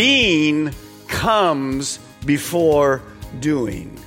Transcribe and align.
being 0.00 0.72
comes 1.08 1.98
before 2.24 3.02
doing. 3.38 4.02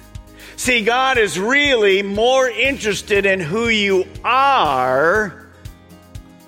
See, 0.56 0.84
God 0.84 1.20
is 1.20 1.38
really 1.38 2.02
more 2.02 2.50
interested 2.50 3.28
in 3.28 3.40
who 3.40 3.68
you 3.68 4.08
are 4.24 5.46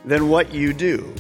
than 0.04 0.30
what 0.30 0.52
you 0.52 0.74
do. 0.74 1.14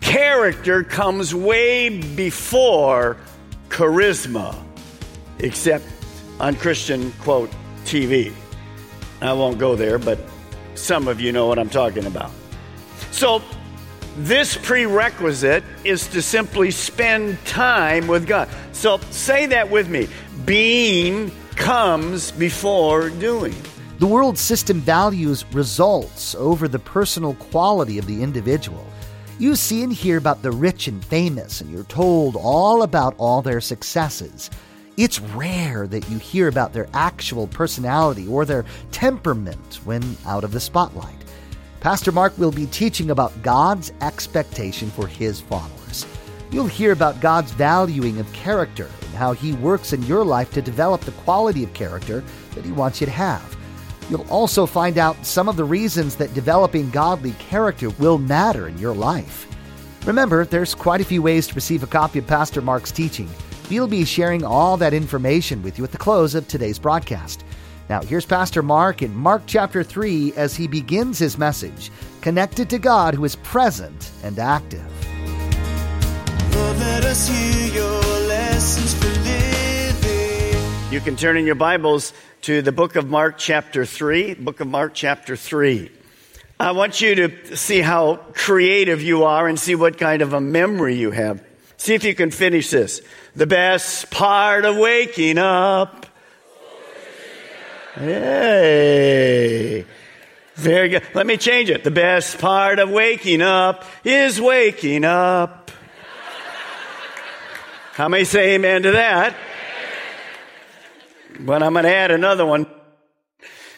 Character 0.00 0.82
comes 0.82 1.32
way 1.32 2.00
before 2.00 3.16
charisma, 3.68 4.60
except 5.38 5.84
on 6.40 6.56
Christian, 6.56 7.12
quote, 7.20 7.52
TV. 7.84 8.32
I 9.20 9.34
won't 9.34 9.60
go 9.60 9.76
there, 9.76 10.00
but 10.00 10.18
some 10.74 11.06
of 11.06 11.20
you 11.20 11.30
know 11.30 11.46
what 11.46 11.60
I'm 11.60 11.70
talking 11.70 12.06
about. 12.06 12.32
So, 13.12 13.40
this 14.18 14.56
prerequisite 14.56 15.64
is 15.84 16.06
to 16.08 16.20
simply 16.22 16.70
spend 16.70 17.44
time 17.44 18.06
with 18.06 18.26
God. 18.26 18.48
So 18.72 18.98
say 19.10 19.46
that 19.46 19.70
with 19.70 19.88
me. 19.88 20.08
Being 20.44 21.30
comes 21.56 22.30
before 22.32 23.10
doing. 23.10 23.54
The 23.98 24.06
world 24.06 24.38
system 24.38 24.80
values 24.80 25.44
results 25.52 26.34
over 26.34 26.68
the 26.68 26.78
personal 26.78 27.34
quality 27.34 27.98
of 27.98 28.06
the 28.06 28.22
individual. 28.22 28.86
You 29.38 29.56
see 29.56 29.82
and 29.82 29.92
hear 29.92 30.16
about 30.16 30.42
the 30.42 30.52
rich 30.52 30.88
and 30.88 31.04
famous, 31.04 31.60
and 31.60 31.70
you're 31.70 31.84
told 31.84 32.36
all 32.36 32.82
about 32.82 33.14
all 33.18 33.42
their 33.42 33.60
successes. 33.60 34.50
It's 34.96 35.20
rare 35.20 35.86
that 35.86 36.08
you 36.10 36.18
hear 36.18 36.48
about 36.48 36.72
their 36.72 36.88
actual 36.92 37.46
personality 37.46 38.26
or 38.26 38.44
their 38.44 38.64
temperament 38.90 39.80
when 39.84 40.16
out 40.26 40.44
of 40.44 40.52
the 40.52 40.60
spotlight. 40.60 41.19
Pastor 41.80 42.12
Mark 42.12 42.36
will 42.36 42.50
be 42.50 42.66
teaching 42.66 43.10
about 43.10 43.42
God's 43.42 43.90
expectation 44.02 44.90
for 44.90 45.06
his 45.06 45.40
followers. 45.40 46.06
You'll 46.50 46.66
hear 46.66 46.92
about 46.92 47.22
God's 47.22 47.52
valuing 47.52 48.18
of 48.18 48.30
character 48.34 48.90
and 49.00 49.14
how 49.14 49.32
he 49.32 49.54
works 49.54 49.94
in 49.94 50.02
your 50.02 50.22
life 50.22 50.52
to 50.52 50.60
develop 50.60 51.00
the 51.00 51.12
quality 51.12 51.64
of 51.64 51.72
character 51.72 52.22
that 52.54 52.66
he 52.66 52.72
wants 52.72 53.00
you 53.00 53.06
to 53.06 53.12
have. 53.12 53.56
You'll 54.10 54.28
also 54.28 54.66
find 54.66 54.98
out 54.98 55.24
some 55.24 55.48
of 55.48 55.56
the 55.56 55.64
reasons 55.64 56.16
that 56.16 56.34
developing 56.34 56.90
godly 56.90 57.32
character 57.32 57.88
will 57.90 58.18
matter 58.18 58.68
in 58.68 58.76
your 58.76 58.94
life. 58.94 59.46
Remember, 60.04 60.44
there's 60.44 60.74
quite 60.74 61.00
a 61.00 61.04
few 61.04 61.22
ways 61.22 61.46
to 61.46 61.54
receive 61.54 61.82
a 61.82 61.86
copy 61.86 62.18
of 62.18 62.26
Pastor 62.26 62.60
Mark's 62.60 62.92
teaching. 62.92 63.30
We'll 63.70 63.88
be 63.88 64.04
sharing 64.04 64.44
all 64.44 64.76
that 64.76 64.92
information 64.92 65.62
with 65.62 65.78
you 65.78 65.84
at 65.84 65.92
the 65.92 65.98
close 65.98 66.34
of 66.34 66.46
today's 66.46 66.78
broadcast. 66.78 67.42
Now, 67.90 68.02
here's 68.02 68.24
Pastor 68.24 68.62
Mark 68.62 69.02
in 69.02 69.12
Mark 69.16 69.42
chapter 69.46 69.82
3 69.82 70.34
as 70.34 70.54
he 70.54 70.68
begins 70.68 71.18
his 71.18 71.36
message, 71.36 71.90
connected 72.20 72.70
to 72.70 72.78
God 72.78 73.14
who 73.14 73.24
is 73.24 73.34
present 73.34 74.12
and 74.22 74.38
active. 74.38 74.86
Lord, 76.54 76.78
let 76.78 77.04
us 77.04 77.26
hear 77.26 77.74
your 77.74 78.00
lessons 78.28 78.94
for 78.94 79.08
living. 79.08 80.92
You 80.92 81.00
can 81.00 81.16
turn 81.16 81.36
in 81.36 81.44
your 81.44 81.56
Bibles 81.56 82.12
to 82.42 82.62
the 82.62 82.70
book 82.70 82.94
of 82.94 83.10
Mark, 83.10 83.38
chapter 83.38 83.84
3. 83.84 84.34
Book 84.34 84.60
of 84.60 84.68
Mark, 84.68 84.94
chapter 84.94 85.34
3. 85.34 85.90
I 86.60 86.70
want 86.70 87.00
you 87.00 87.16
to 87.16 87.56
see 87.56 87.80
how 87.80 88.20
creative 88.34 89.02
you 89.02 89.24
are 89.24 89.48
and 89.48 89.58
see 89.58 89.74
what 89.74 89.98
kind 89.98 90.22
of 90.22 90.32
a 90.32 90.40
memory 90.40 90.94
you 90.94 91.10
have. 91.10 91.44
See 91.76 91.94
if 91.94 92.04
you 92.04 92.14
can 92.14 92.30
finish 92.30 92.70
this. 92.70 93.02
The 93.34 93.48
best 93.48 94.12
part 94.12 94.64
of 94.64 94.76
waking 94.76 95.38
up. 95.38 96.06
Hey. 98.00 99.84
Very 100.54 100.88
good. 100.88 101.02
Let 101.12 101.26
me 101.26 101.36
change 101.36 101.68
it. 101.68 101.84
The 101.84 101.90
best 101.90 102.38
part 102.38 102.78
of 102.78 102.88
waking 102.88 103.42
up 103.42 103.84
is 104.04 104.40
waking 104.40 105.04
up. 105.04 105.70
How 107.92 108.08
many 108.08 108.24
say 108.24 108.54
amen 108.54 108.84
to 108.84 108.92
that? 108.92 109.36
But 111.40 111.62
I'm 111.62 111.74
going 111.74 111.84
to 111.84 111.94
add 111.94 112.10
another 112.10 112.46
one. 112.46 112.66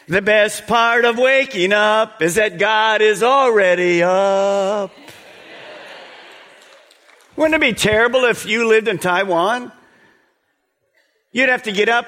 The 0.07 0.21
best 0.21 0.67
part 0.67 1.03
of 1.03 1.17
waking 1.17 1.73
up 1.73 2.21
is 2.21 2.35
that 2.35 2.57
God 2.57 3.01
is 3.01 3.23
already 3.23 4.03
up. 4.03 4.91
Wouldn't 7.35 7.55
it 7.55 7.61
be 7.61 7.73
terrible 7.73 8.23
if 8.23 8.45
you 8.45 8.69
lived 8.69 8.87
in 8.87 8.99
Taiwan? 8.99 9.73
You'd 11.33 11.49
have 11.49 11.63
to 11.63 11.73
get 11.73 11.89
up 11.89 12.05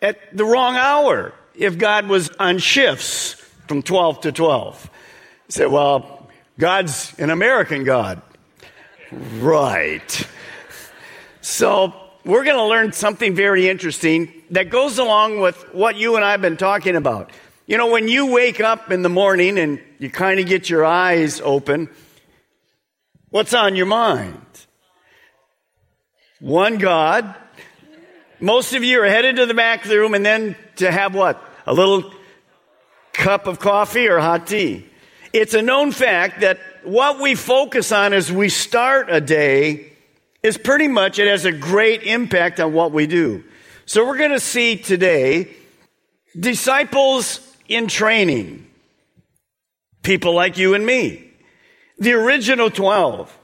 at 0.00 0.36
the 0.36 0.44
wrong 0.44 0.76
hour 0.76 1.34
if 1.58 1.76
God 1.76 2.06
was 2.06 2.30
on 2.38 2.58
shifts 2.58 3.34
from 3.66 3.82
12 3.82 4.22
to 4.22 4.32
12. 4.32 4.90
You 5.48 5.52
say, 5.52 5.66
well, 5.66 6.28
God's 6.58 7.12
an 7.18 7.30
American 7.30 7.84
God. 7.84 8.22
Right. 9.12 10.26
So 11.40 11.92
we're 12.24 12.44
going 12.44 12.56
to 12.56 12.64
learn 12.64 12.92
something 12.92 13.34
very 13.34 13.68
interesting 13.68 14.32
that 14.50 14.70
goes 14.70 14.98
along 14.98 15.40
with 15.40 15.56
what 15.74 15.96
you 15.96 16.16
and 16.16 16.24
I 16.24 16.32
have 16.32 16.40
been 16.40 16.56
talking 16.56 16.96
about. 16.96 17.30
You 17.66 17.76
know, 17.76 17.90
when 17.90 18.08
you 18.08 18.32
wake 18.32 18.60
up 18.60 18.90
in 18.90 19.02
the 19.02 19.08
morning 19.08 19.58
and 19.58 19.80
you 19.98 20.10
kind 20.10 20.40
of 20.40 20.46
get 20.46 20.70
your 20.70 20.84
eyes 20.84 21.40
open, 21.40 21.88
what's 23.30 23.52
on 23.52 23.76
your 23.76 23.86
mind? 23.86 24.40
One 26.40 26.78
God. 26.78 27.34
Most 28.40 28.74
of 28.74 28.84
you 28.84 29.02
are 29.02 29.08
headed 29.08 29.36
to 29.36 29.46
the 29.46 29.54
back 29.54 29.82
of 29.82 29.90
the 29.90 29.98
room 29.98 30.14
and 30.14 30.24
then 30.24 30.54
to 30.76 30.90
have 30.90 31.14
what? 31.14 31.42
A 31.68 31.74
little 31.74 32.10
cup 33.12 33.46
of 33.46 33.58
coffee 33.58 34.08
or 34.08 34.20
hot 34.20 34.46
tea. 34.46 34.86
It's 35.34 35.52
a 35.52 35.60
known 35.60 35.92
fact 35.92 36.40
that 36.40 36.58
what 36.82 37.20
we 37.20 37.34
focus 37.34 37.92
on 37.92 38.14
as 38.14 38.32
we 38.32 38.48
start 38.48 39.08
a 39.10 39.20
day 39.20 39.92
is 40.42 40.56
pretty 40.56 40.88
much, 40.88 41.18
it 41.18 41.28
has 41.28 41.44
a 41.44 41.52
great 41.52 42.04
impact 42.04 42.58
on 42.58 42.72
what 42.72 42.92
we 42.92 43.06
do. 43.06 43.44
So 43.84 44.06
we're 44.06 44.16
going 44.16 44.30
to 44.30 44.40
see 44.40 44.76
today 44.76 45.54
disciples 46.38 47.40
in 47.68 47.86
training. 47.86 48.66
People 50.02 50.32
like 50.32 50.56
you 50.56 50.72
and 50.72 50.86
me. 50.86 51.30
The 51.98 52.12
original 52.12 52.70
12. 52.70 53.38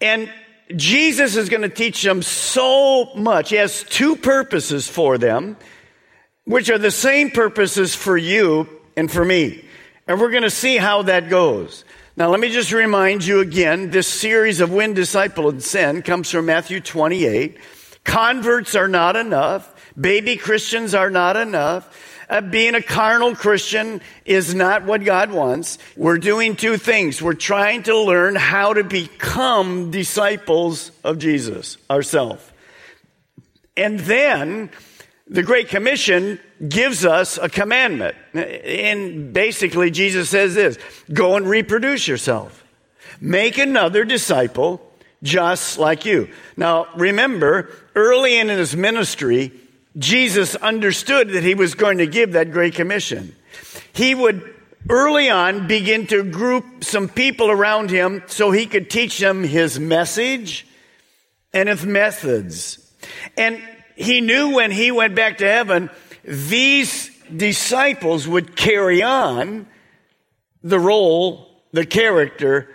And 0.00 0.28
Jesus 0.74 1.36
is 1.36 1.48
going 1.48 1.62
to 1.62 1.68
teach 1.68 2.02
them 2.02 2.22
so 2.22 3.14
much. 3.14 3.50
He 3.50 3.56
has 3.56 3.84
two 3.84 4.16
purposes 4.16 4.88
for 4.88 5.18
them, 5.18 5.56
which 6.44 6.70
are 6.70 6.78
the 6.78 6.90
same 6.90 7.30
purposes 7.30 7.94
for 7.94 8.16
you 8.16 8.68
and 8.96 9.10
for 9.10 9.24
me. 9.24 9.64
And 10.06 10.20
we're 10.20 10.30
going 10.30 10.42
to 10.42 10.50
see 10.50 10.76
how 10.76 11.02
that 11.02 11.28
goes. 11.28 11.84
Now, 12.16 12.28
let 12.30 12.40
me 12.40 12.50
just 12.50 12.72
remind 12.72 13.24
you 13.24 13.40
again 13.40 13.90
this 13.90 14.08
series 14.08 14.60
of 14.60 14.72
When 14.72 14.92
Disciple 14.94 15.48
and 15.48 15.62
Sin 15.62 16.02
comes 16.02 16.30
from 16.30 16.46
Matthew 16.46 16.80
28. 16.80 17.58
Converts 18.04 18.74
are 18.74 18.88
not 18.88 19.16
enough, 19.16 19.72
baby 19.98 20.36
Christians 20.36 20.94
are 20.94 21.10
not 21.10 21.36
enough. 21.36 21.88
Uh, 22.28 22.40
being 22.40 22.76
a 22.76 22.82
carnal 22.82 23.34
Christian 23.34 24.00
is 24.24 24.54
not 24.54 24.84
what 24.84 25.04
God 25.04 25.32
wants. 25.32 25.78
We're 25.96 26.18
doing 26.18 26.54
two 26.54 26.76
things. 26.76 27.20
We're 27.20 27.34
trying 27.34 27.82
to 27.84 27.98
learn 27.98 28.36
how 28.36 28.74
to 28.74 28.84
become 28.84 29.90
disciples 29.90 30.92
of 31.02 31.18
Jesus 31.18 31.76
ourselves. 31.90 32.48
And 33.76 33.98
then 33.98 34.70
the 35.30 35.44
Great 35.44 35.68
Commission 35.68 36.40
gives 36.68 37.06
us 37.06 37.38
a 37.38 37.48
commandment. 37.48 38.16
And 38.34 39.32
basically, 39.32 39.90
Jesus 39.90 40.28
says 40.28 40.54
this 40.54 40.76
go 41.12 41.36
and 41.36 41.48
reproduce 41.48 42.06
yourself, 42.06 42.64
make 43.20 43.56
another 43.56 44.04
disciple 44.04 44.82
just 45.22 45.78
like 45.78 46.04
you. 46.04 46.28
Now, 46.56 46.88
remember, 46.96 47.70
early 47.94 48.38
in 48.38 48.48
his 48.48 48.74
ministry, 48.74 49.52
Jesus 49.96 50.56
understood 50.56 51.30
that 51.30 51.44
he 51.44 51.54
was 51.54 51.74
going 51.74 51.98
to 51.98 52.06
give 52.06 52.32
that 52.32 52.52
Great 52.52 52.74
Commission. 52.74 53.34
He 53.92 54.14
would 54.14 54.54
early 54.88 55.30
on 55.30 55.68
begin 55.68 56.06
to 56.08 56.24
group 56.24 56.84
some 56.84 57.08
people 57.08 57.50
around 57.50 57.90
him 57.90 58.22
so 58.26 58.50
he 58.50 58.66
could 58.66 58.90
teach 58.90 59.18
them 59.18 59.44
his 59.44 59.78
message 59.78 60.66
and 61.52 61.68
his 61.68 61.84
methods. 61.84 62.78
And 63.36 63.62
he 64.00 64.22
knew 64.22 64.54
when 64.54 64.70
he 64.70 64.90
went 64.90 65.14
back 65.14 65.38
to 65.38 65.46
heaven, 65.46 65.90
these 66.24 67.10
disciples 67.34 68.26
would 68.26 68.56
carry 68.56 69.02
on 69.02 69.66
the 70.62 70.78
role, 70.78 71.48
the 71.72 71.84
character, 71.84 72.68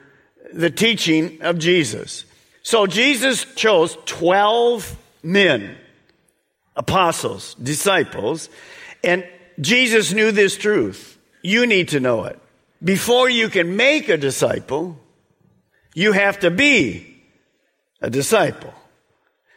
the 0.53 0.69
teaching 0.69 1.41
of 1.41 1.57
Jesus. 1.57 2.25
So 2.61 2.85
Jesus 2.85 3.45
chose 3.55 3.97
12 4.05 4.95
men, 5.23 5.75
apostles, 6.75 7.55
disciples, 7.55 8.49
and 9.03 9.27
Jesus 9.59 10.13
knew 10.13 10.31
this 10.31 10.57
truth. 10.57 11.17
You 11.41 11.65
need 11.65 11.89
to 11.89 11.99
know 11.99 12.25
it. 12.25 12.39
Before 12.83 13.29
you 13.29 13.49
can 13.49 13.75
make 13.75 14.09
a 14.09 14.17
disciple, 14.17 14.99
you 15.95 16.11
have 16.11 16.39
to 16.41 16.51
be 16.51 17.23
a 17.99 18.11
disciple. 18.11 18.73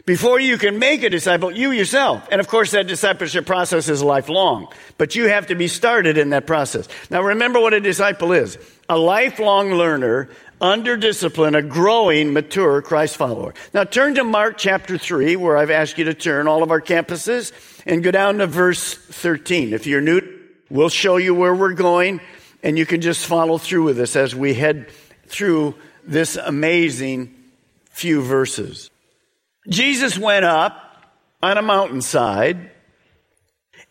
Before 0.08 0.40
you 0.40 0.56
can 0.56 0.78
make 0.78 1.02
a 1.02 1.10
disciple, 1.10 1.52
you 1.52 1.70
yourself. 1.70 2.26
And 2.32 2.40
of 2.40 2.48
course, 2.48 2.70
that 2.70 2.86
discipleship 2.86 3.44
process 3.44 3.90
is 3.90 4.02
lifelong, 4.02 4.72
but 4.96 5.14
you 5.14 5.26
have 5.28 5.48
to 5.48 5.54
be 5.54 5.68
started 5.68 6.16
in 6.16 6.30
that 6.30 6.46
process. 6.46 6.88
Now, 7.10 7.20
remember 7.20 7.60
what 7.60 7.74
a 7.74 7.80
disciple 7.80 8.32
is 8.32 8.56
a 8.88 8.96
lifelong 8.96 9.72
learner 9.72 10.30
under 10.62 10.96
discipline, 10.96 11.54
a 11.54 11.60
growing, 11.60 12.32
mature 12.32 12.80
Christ 12.80 13.18
follower. 13.18 13.52
Now, 13.74 13.84
turn 13.84 14.14
to 14.14 14.24
Mark 14.24 14.56
chapter 14.56 14.96
3, 14.96 15.36
where 15.36 15.58
I've 15.58 15.70
asked 15.70 15.98
you 15.98 16.06
to 16.06 16.14
turn 16.14 16.48
all 16.48 16.62
of 16.62 16.70
our 16.70 16.80
campuses, 16.80 17.52
and 17.84 18.02
go 18.02 18.10
down 18.10 18.38
to 18.38 18.46
verse 18.46 18.94
13. 18.94 19.74
If 19.74 19.86
you're 19.86 20.00
new, 20.00 20.22
we'll 20.70 20.88
show 20.88 21.18
you 21.18 21.34
where 21.34 21.54
we're 21.54 21.74
going, 21.74 22.22
and 22.62 22.78
you 22.78 22.86
can 22.86 23.02
just 23.02 23.26
follow 23.26 23.58
through 23.58 23.82
with 23.82 24.00
us 24.00 24.16
as 24.16 24.34
we 24.34 24.54
head 24.54 24.88
through 25.26 25.74
this 26.02 26.36
amazing 26.36 27.34
few 27.90 28.22
verses. 28.22 28.88
Jesus 29.68 30.18
went 30.18 30.44
up 30.44 31.06
on 31.42 31.58
a 31.58 31.62
mountainside 31.62 32.70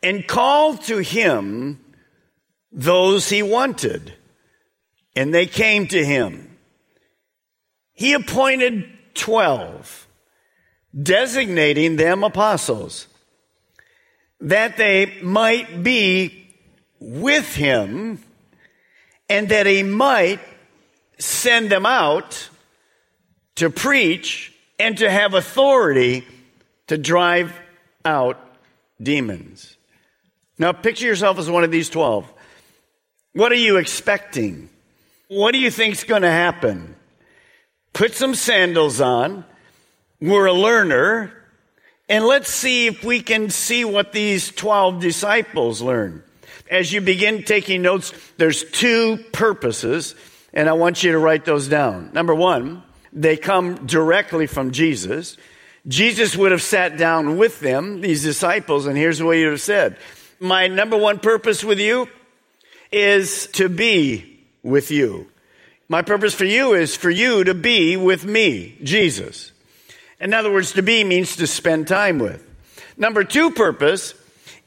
and 0.02 0.28
called 0.28 0.82
to 0.84 0.98
him 0.98 1.80
those 2.72 3.30
he 3.30 3.42
wanted, 3.44 4.14
and 5.16 5.34
they 5.34 5.46
came 5.46 5.88
to 5.88 6.04
him. 6.04 6.58
He 7.94 8.14
appointed 8.14 8.88
12, 9.16 10.08
designating 11.02 11.96
them 11.96 12.24
apostles, 12.24 13.08
that 14.40 14.78
they 14.78 15.20
might 15.22 15.84
be 15.84 16.48
with 17.00 17.56
him 17.56 18.20
and 19.30 19.50
that 19.50 19.66
he 19.66 19.84
might 19.84 20.40
send 21.20 21.70
them 21.70 21.86
out 21.86 22.50
to 23.56 23.70
preach 23.70 24.54
and 24.80 24.98
to 24.98 25.10
have 25.10 25.34
authority 25.34 26.26
to 26.88 26.98
drive 26.98 27.54
out 28.06 28.40
demons. 29.02 29.76
Now, 30.58 30.72
picture 30.72 31.06
yourself 31.06 31.38
as 31.38 31.50
one 31.50 31.64
of 31.64 31.72
these 31.72 31.90
12. 31.90 32.32
What 33.34 33.52
are 33.52 33.56
you 33.56 33.78
expecting? 33.78 34.70
What 35.28 35.52
do 35.52 35.60
you 35.60 35.70
think's 35.70 36.04
going 36.04 36.24
to 36.24 36.32
happen? 36.32 36.96
Put 37.94 38.16
some 38.16 38.34
sandals 38.34 39.02
on. 39.02 39.46
We're 40.20 40.48
a 40.48 40.54
learner. 40.54 41.34
And 42.10 42.26
let's 42.26 42.50
see 42.50 42.88
if 42.88 43.04
we 43.04 43.22
can 43.22 43.50
see 43.50 43.84
what 43.84 44.14
these 44.14 44.52
12 44.52 45.02
disciples 45.02 45.82
learn. 45.82 46.24
As 46.72 46.92
you 46.92 47.02
begin 47.02 47.44
taking 47.44 47.82
notes, 47.82 48.14
there's 48.38 48.64
two 48.64 49.18
purposes, 49.32 50.16
and 50.54 50.70
I 50.70 50.74
want 50.74 51.04
you 51.04 51.12
to 51.12 51.20
write 51.20 51.46
those 51.46 51.68
down. 51.68 52.12
Number 52.14 52.34
one, 52.34 52.84
they 53.14 53.38
come 53.38 53.86
directly 53.86 54.48
from 54.48 54.72
Jesus. 54.72 55.38
Jesus 55.88 56.36
would 56.36 56.52
have 56.52 56.62
sat 56.62 56.98
down 56.98 57.38
with 57.38 57.60
them, 57.60 58.02
these 58.02 58.24
disciples, 58.24 58.86
and 58.86 58.98
here's 58.98 59.24
what 59.24 59.38
he 59.38 59.44
would 59.44 59.54
have 59.54 59.62
said. 59.62 59.98
My 60.40 60.68
number 60.68 60.98
one 60.98 61.20
purpose 61.20 61.64
with 61.64 61.80
you 61.80 62.10
is 62.92 63.48
to 63.54 63.70
be 63.70 64.40
with 64.64 64.92
you. 64.92 65.28
My 65.90 66.02
purpose 66.02 66.34
for 66.34 66.46
you 66.46 66.74
is 66.74 66.96
for 66.96 67.10
you 67.10 67.46
to 67.46 67.54
be 67.54 67.96
with 67.96 68.26
me, 68.26 68.78
Jesus. 68.84 69.54
In 70.20 70.34
other 70.34 70.52
words, 70.52 70.74
to 70.74 70.82
be 70.82 71.04
means 71.04 71.38
to 71.38 71.48
spend 71.48 71.88
time 71.88 72.20
with. 72.20 72.44
Number 72.98 73.24
two 73.24 73.52
purpose 73.52 74.14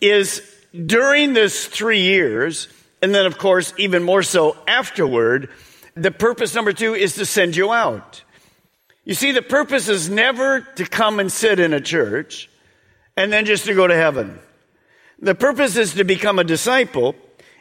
is 0.01 0.41
during 0.87 1.35
this 1.35 1.67
three 1.67 2.01
years, 2.01 2.69
and 3.03 3.15
then 3.15 3.27
of 3.27 3.37
course, 3.37 3.75
even 3.77 4.03
more 4.03 4.23
so 4.23 4.57
afterward, 4.67 5.51
the 5.95 6.11
purpose 6.11 6.55
number 6.55 6.73
two 6.73 6.95
is 6.95 7.17
to 7.17 7.27
send 7.27 7.57
you 7.57 7.73
out. 7.73 8.23
You 9.05 9.15
see, 9.15 9.33
the 9.33 9.43
purpose 9.43 9.89
is 9.89 10.11
never 10.11 10.61
to 10.77 10.85
come 10.85 11.21
and 11.21 11.33
sit 11.33 11.59
in 11.59 11.73
a 11.73 11.81
church 11.81 12.51
and 13.17 13.33
then 13.33 13.47
just 13.47 13.65
to 13.67 13.75
go 13.75 13.87
to 13.87 13.95
heaven. 13.95 14.39
The 15.21 15.35
purpose 15.35 15.77
is 15.77 15.95
to 15.95 16.05
become 16.05 16.39
a 16.39 16.45
disciple 16.45 17.15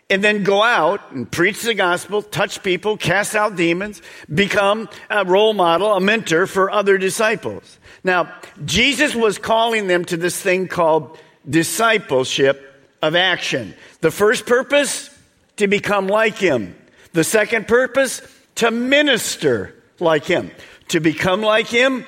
and 0.09 0.23
then 0.23 0.43
go 0.43 0.63
out 0.63 1.11
and 1.11 1.31
preach 1.31 1.61
the 1.61 1.73
gospel, 1.73 2.21
touch 2.21 2.63
people, 2.63 2.97
cast 2.97 3.35
out 3.35 3.55
demons, 3.55 4.01
become 4.33 4.89
a 5.09 5.23
role 5.23 5.53
model, 5.53 5.93
a 5.93 6.01
mentor 6.01 6.47
for 6.47 6.71
other 6.71 6.97
disciples. 6.97 7.79
Now, 8.03 8.33
Jesus 8.65 9.13
was 9.13 9.37
calling 9.37 9.87
them 9.87 10.05
to 10.05 10.17
this 10.17 10.41
thing 10.41 10.67
called 10.67 11.17
discipleship 11.47 12.65
of 13.01 13.15
action. 13.15 13.75
The 14.01 14.11
first 14.11 14.45
purpose, 14.45 15.15
to 15.57 15.67
become 15.67 16.07
like 16.07 16.37
him. 16.37 16.75
The 17.13 17.23
second 17.23 17.67
purpose, 17.67 18.21
to 18.55 18.71
minister 18.71 19.75
like 19.99 20.25
him 20.25 20.51
to 20.89 20.99
become 20.99 21.41
like 21.41 21.67
him 21.67 22.05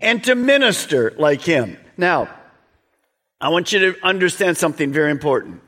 and 0.00 0.22
to 0.24 0.34
minister 0.34 1.14
like 1.18 1.42
him. 1.42 1.76
Now, 1.96 2.28
I 3.40 3.50
want 3.50 3.72
you 3.72 3.92
to 3.92 4.06
understand 4.06 4.56
something 4.56 4.92
very 4.92 5.10
important. 5.10 5.60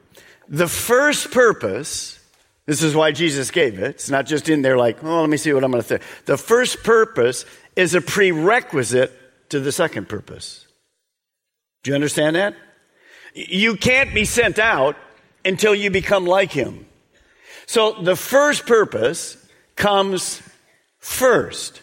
The 0.48 0.68
first 0.68 1.30
purpose, 1.30 2.18
this 2.66 2.82
is 2.82 2.94
why 2.94 3.12
Jesus 3.12 3.50
gave 3.50 3.78
it. 3.78 3.90
It's 3.90 4.10
not 4.10 4.26
just 4.26 4.48
in 4.48 4.62
there 4.62 4.76
like, 4.76 5.02
oh, 5.04 5.20
let 5.20 5.30
me 5.30 5.36
see 5.36 5.52
what 5.52 5.64
I'm 5.64 5.70
going 5.70 5.82
to 5.82 5.88
say. 5.88 6.00
The 6.26 6.36
first 6.36 6.82
purpose 6.82 7.44
is 7.76 7.94
a 7.94 8.00
prerequisite 8.00 9.12
to 9.50 9.60
the 9.60 9.72
second 9.72 10.08
purpose. 10.08 10.66
Do 11.82 11.90
you 11.90 11.94
understand 11.94 12.36
that? 12.36 12.54
You 13.34 13.76
can't 13.76 14.12
be 14.12 14.24
sent 14.24 14.58
out 14.58 14.96
until 15.44 15.74
you 15.74 15.90
become 15.90 16.26
like 16.26 16.52
him. 16.52 16.86
So 17.66 17.92
the 17.92 18.16
first 18.16 18.66
purpose 18.66 19.36
comes 19.76 20.42
first. 20.98 21.80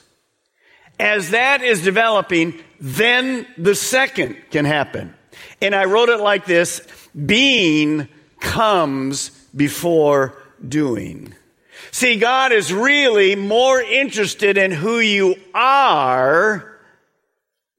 As 0.99 1.31
that 1.31 1.61
is 1.61 1.83
developing, 1.83 2.59
then 2.79 3.45
the 3.57 3.75
second 3.75 4.37
can 4.49 4.65
happen. 4.65 5.13
And 5.61 5.75
I 5.75 5.85
wrote 5.85 6.09
it 6.09 6.19
like 6.19 6.45
this 6.45 6.81
being 7.25 8.07
comes 8.39 9.29
before 9.55 10.37
doing. 10.67 11.33
See, 11.91 12.17
God 12.17 12.51
is 12.51 12.73
really 12.73 13.35
more 13.35 13.81
interested 13.81 14.57
in 14.57 14.71
who 14.71 14.99
you 14.99 15.35
are 15.53 16.79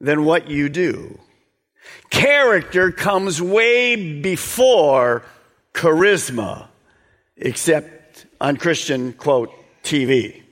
than 0.00 0.24
what 0.24 0.48
you 0.48 0.68
do. 0.68 1.18
Character 2.10 2.90
comes 2.90 3.42
way 3.42 4.20
before 4.20 5.24
charisma, 5.74 6.68
except 7.36 8.26
on 8.40 8.56
Christian, 8.56 9.12
quote, 9.12 9.52
TV. 9.82 10.42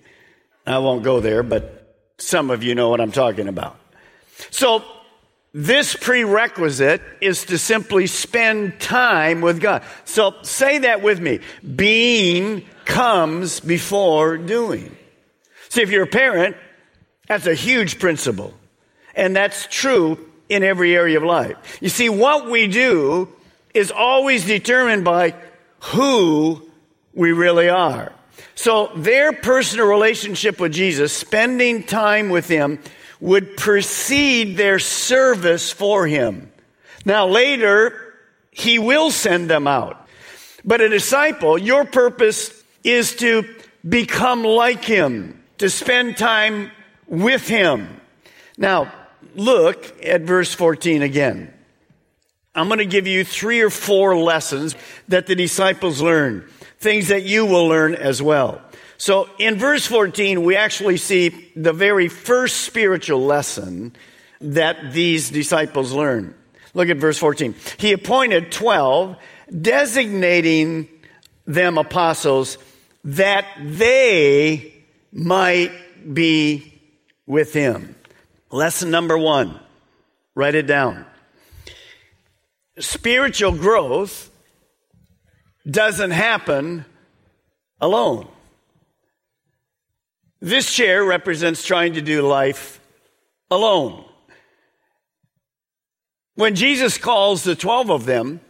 I 0.66 0.78
won't 0.78 1.02
go 1.02 1.20
there, 1.20 1.42
but 1.42 1.85
some 2.18 2.50
of 2.50 2.62
you 2.62 2.74
know 2.74 2.88
what 2.88 3.00
I'm 3.00 3.12
talking 3.12 3.48
about. 3.48 3.78
So, 4.50 4.82
this 5.52 5.94
prerequisite 5.94 7.00
is 7.22 7.46
to 7.46 7.56
simply 7.56 8.06
spend 8.06 8.78
time 8.78 9.40
with 9.40 9.60
God. 9.60 9.82
So, 10.04 10.34
say 10.42 10.78
that 10.78 11.02
with 11.02 11.18
me. 11.18 11.40
Being 11.74 12.66
comes 12.84 13.60
before 13.60 14.36
doing. 14.36 14.94
See, 15.70 15.82
if 15.82 15.90
you're 15.90 16.04
a 16.04 16.08
parent, 16.08 16.56
that's 17.26 17.46
a 17.46 17.54
huge 17.54 17.98
principle. 17.98 18.54
And 19.14 19.34
that's 19.34 19.66
true 19.70 20.18
in 20.48 20.62
every 20.62 20.94
area 20.94 21.16
of 21.16 21.22
life. 21.22 21.78
You 21.80 21.88
see, 21.88 22.08
what 22.08 22.50
we 22.50 22.66
do 22.66 23.28
is 23.74 23.90
always 23.90 24.44
determined 24.44 25.04
by 25.04 25.34
who 25.80 26.70
we 27.14 27.32
really 27.32 27.68
are. 27.68 28.12
So 28.54 28.90
their 28.96 29.32
personal 29.32 29.86
relationship 29.86 30.60
with 30.60 30.72
Jesus, 30.72 31.12
spending 31.12 31.82
time 31.82 32.30
with 32.30 32.48
him, 32.48 32.78
would 33.20 33.56
precede 33.56 34.56
their 34.56 34.78
service 34.78 35.72
for 35.72 36.06
him. 36.06 36.50
Now 37.04 37.26
later, 37.26 38.14
he 38.50 38.78
will 38.78 39.10
send 39.10 39.48
them 39.50 39.66
out. 39.66 40.08
But 40.64 40.80
a 40.80 40.88
disciple, 40.88 41.58
your 41.58 41.84
purpose 41.84 42.50
is 42.82 43.14
to 43.16 43.44
become 43.88 44.42
like 44.42 44.84
him, 44.84 45.42
to 45.58 45.70
spend 45.70 46.16
time 46.16 46.72
with 47.06 47.46
him. 47.46 48.00
Now, 48.58 48.92
look 49.34 50.04
at 50.04 50.22
verse 50.22 50.52
14 50.52 51.02
again. 51.02 51.52
I'm 52.54 52.68
going 52.68 52.78
to 52.78 52.86
give 52.86 53.06
you 53.06 53.22
three 53.22 53.60
or 53.60 53.70
four 53.70 54.16
lessons 54.16 54.74
that 55.08 55.26
the 55.26 55.34
disciples 55.34 56.00
learned 56.00 56.48
things 56.78 57.08
that 57.08 57.24
you 57.24 57.46
will 57.46 57.66
learn 57.68 57.94
as 57.94 58.20
well. 58.22 58.60
So 58.98 59.28
in 59.38 59.56
verse 59.56 59.86
14, 59.86 60.42
we 60.42 60.56
actually 60.56 60.96
see 60.96 61.50
the 61.54 61.72
very 61.72 62.08
first 62.08 62.62
spiritual 62.62 63.24
lesson 63.24 63.94
that 64.40 64.92
these 64.92 65.30
disciples 65.30 65.92
learn. 65.92 66.34
Look 66.74 66.88
at 66.88 66.96
verse 66.96 67.18
14. 67.18 67.54
He 67.78 67.92
appointed 67.92 68.52
12, 68.52 69.16
designating 69.60 70.88
them 71.46 71.78
apostles 71.78 72.58
that 73.04 73.46
they 73.60 74.74
might 75.12 75.72
be 76.12 76.72
with 77.26 77.52
him. 77.52 77.94
Lesson 78.50 78.90
number 78.90 79.16
one. 79.16 79.58
Write 80.34 80.54
it 80.54 80.66
down. 80.66 81.06
Spiritual 82.78 83.52
growth 83.52 84.30
doesn't 85.68 86.12
happen 86.12 86.84
alone. 87.80 88.28
This 90.40 90.72
chair 90.72 91.04
represents 91.04 91.64
trying 91.64 91.94
to 91.94 92.02
do 92.02 92.22
life 92.22 92.80
alone. 93.50 94.04
When 96.34 96.54
Jesus 96.54 96.98
calls 96.98 97.44
the 97.44 97.56
12 97.56 97.90
of 97.90 98.04
them, 98.04 98.40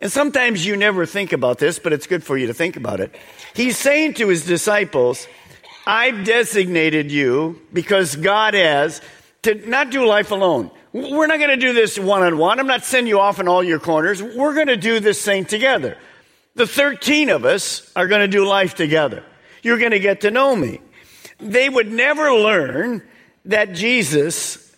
and 0.00 0.10
sometimes 0.10 0.64
you 0.64 0.76
never 0.76 1.04
think 1.04 1.32
about 1.32 1.58
this, 1.58 1.78
but 1.78 1.92
it's 1.92 2.06
good 2.06 2.24
for 2.24 2.38
you 2.38 2.46
to 2.46 2.54
think 2.54 2.76
about 2.76 3.00
it. 3.00 3.14
He's 3.54 3.76
saying 3.76 4.14
to 4.14 4.28
his 4.28 4.46
disciples, 4.46 5.28
I've 5.86 6.24
designated 6.24 7.12
you 7.12 7.60
because 7.72 8.16
God 8.16 8.54
has 8.54 9.02
to 9.42 9.54
not 9.68 9.90
do 9.90 10.06
life 10.06 10.30
alone. 10.30 10.70
We're 10.92 11.26
not 11.26 11.38
going 11.38 11.50
to 11.50 11.56
do 11.56 11.74
this 11.74 11.98
one 11.98 12.22
on 12.22 12.38
one. 12.38 12.58
I'm 12.58 12.66
not 12.66 12.84
sending 12.84 13.08
you 13.08 13.20
off 13.20 13.38
in 13.38 13.46
all 13.46 13.62
your 13.62 13.78
corners. 13.78 14.22
We're 14.22 14.54
going 14.54 14.68
to 14.68 14.76
do 14.76 15.00
this 15.00 15.22
thing 15.22 15.44
together. 15.44 15.98
The 16.60 16.66
13 16.66 17.30
of 17.30 17.46
us 17.46 17.90
are 17.96 18.06
going 18.06 18.20
to 18.20 18.28
do 18.28 18.44
life 18.44 18.74
together. 18.74 19.24
You're 19.62 19.78
going 19.78 19.92
to 19.92 19.98
get 19.98 20.20
to 20.20 20.30
know 20.30 20.54
me. 20.54 20.82
They 21.38 21.70
would 21.70 21.90
never 21.90 22.34
learn 22.34 23.02
that 23.46 23.72
Jesus 23.72 24.76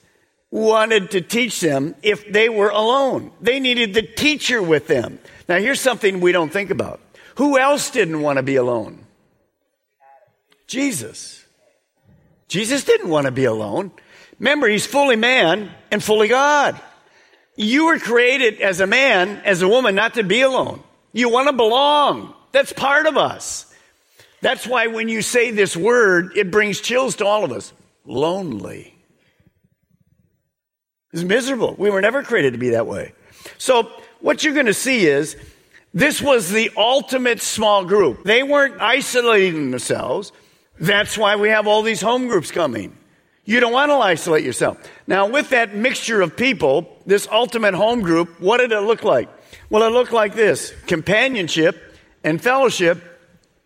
wanted 0.48 1.10
to 1.10 1.20
teach 1.20 1.58
them 1.58 1.96
if 2.00 2.32
they 2.32 2.48
were 2.48 2.68
alone. 2.68 3.32
They 3.40 3.58
needed 3.58 3.94
the 3.94 4.02
teacher 4.02 4.62
with 4.62 4.86
them. 4.86 5.18
Now, 5.48 5.58
here's 5.58 5.80
something 5.80 6.20
we 6.20 6.30
don't 6.30 6.52
think 6.52 6.70
about. 6.70 7.00
Who 7.34 7.58
else 7.58 7.90
didn't 7.90 8.20
want 8.20 8.36
to 8.36 8.44
be 8.44 8.54
alone? 8.54 9.04
Jesus. 10.68 11.44
Jesus 12.46 12.84
didn't 12.84 13.08
want 13.08 13.26
to 13.26 13.32
be 13.32 13.46
alone. 13.46 13.90
Remember, 14.38 14.68
he's 14.68 14.86
fully 14.86 15.16
man 15.16 15.68
and 15.90 16.00
fully 16.00 16.28
God. 16.28 16.80
You 17.56 17.86
were 17.86 17.98
created 17.98 18.60
as 18.60 18.78
a 18.78 18.86
man, 18.86 19.38
as 19.44 19.62
a 19.62 19.68
woman, 19.68 19.96
not 19.96 20.14
to 20.14 20.22
be 20.22 20.42
alone. 20.42 20.84
You 21.12 21.28
want 21.28 21.48
to 21.48 21.52
belong. 21.52 22.34
That's 22.52 22.72
part 22.72 23.06
of 23.06 23.16
us. 23.16 23.72
That's 24.40 24.66
why 24.66 24.88
when 24.88 25.08
you 25.08 25.22
say 25.22 25.50
this 25.50 25.76
word, 25.76 26.36
it 26.36 26.50
brings 26.50 26.80
chills 26.80 27.16
to 27.16 27.26
all 27.26 27.44
of 27.44 27.52
us. 27.52 27.72
Lonely. 28.04 28.94
It's 31.12 31.22
miserable. 31.22 31.74
We 31.78 31.90
were 31.90 32.00
never 32.00 32.22
created 32.22 32.54
to 32.54 32.58
be 32.58 32.70
that 32.70 32.86
way. 32.86 33.12
So 33.58 33.90
what 34.20 34.42
you're 34.42 34.54
going 34.54 34.66
to 34.66 34.74
see 34.74 35.06
is 35.06 35.36
this 35.94 36.22
was 36.22 36.50
the 36.50 36.70
ultimate 36.76 37.40
small 37.40 37.84
group. 37.84 38.24
They 38.24 38.42
weren't 38.42 38.80
isolating 38.80 39.70
themselves. 39.70 40.32
That's 40.80 41.18
why 41.18 41.36
we 41.36 41.50
have 41.50 41.66
all 41.66 41.82
these 41.82 42.00
home 42.00 42.28
groups 42.28 42.50
coming. 42.50 42.96
You 43.44 43.60
don't 43.60 43.72
want 43.72 43.90
to 43.90 43.96
isolate 43.96 44.44
yourself. 44.44 44.78
Now, 45.06 45.28
with 45.28 45.50
that 45.50 45.74
mixture 45.74 46.22
of 46.22 46.36
people, 46.36 46.96
this 47.06 47.28
ultimate 47.30 47.74
home 47.74 48.00
group, 48.00 48.40
what 48.40 48.58
did 48.58 48.72
it 48.72 48.80
look 48.80 49.02
like? 49.02 49.28
Well, 49.72 49.84
it 49.84 49.92
looked 49.92 50.12
like 50.12 50.34
this 50.34 50.70
companionship 50.86 51.96
and 52.22 52.38
fellowship. 52.38 53.02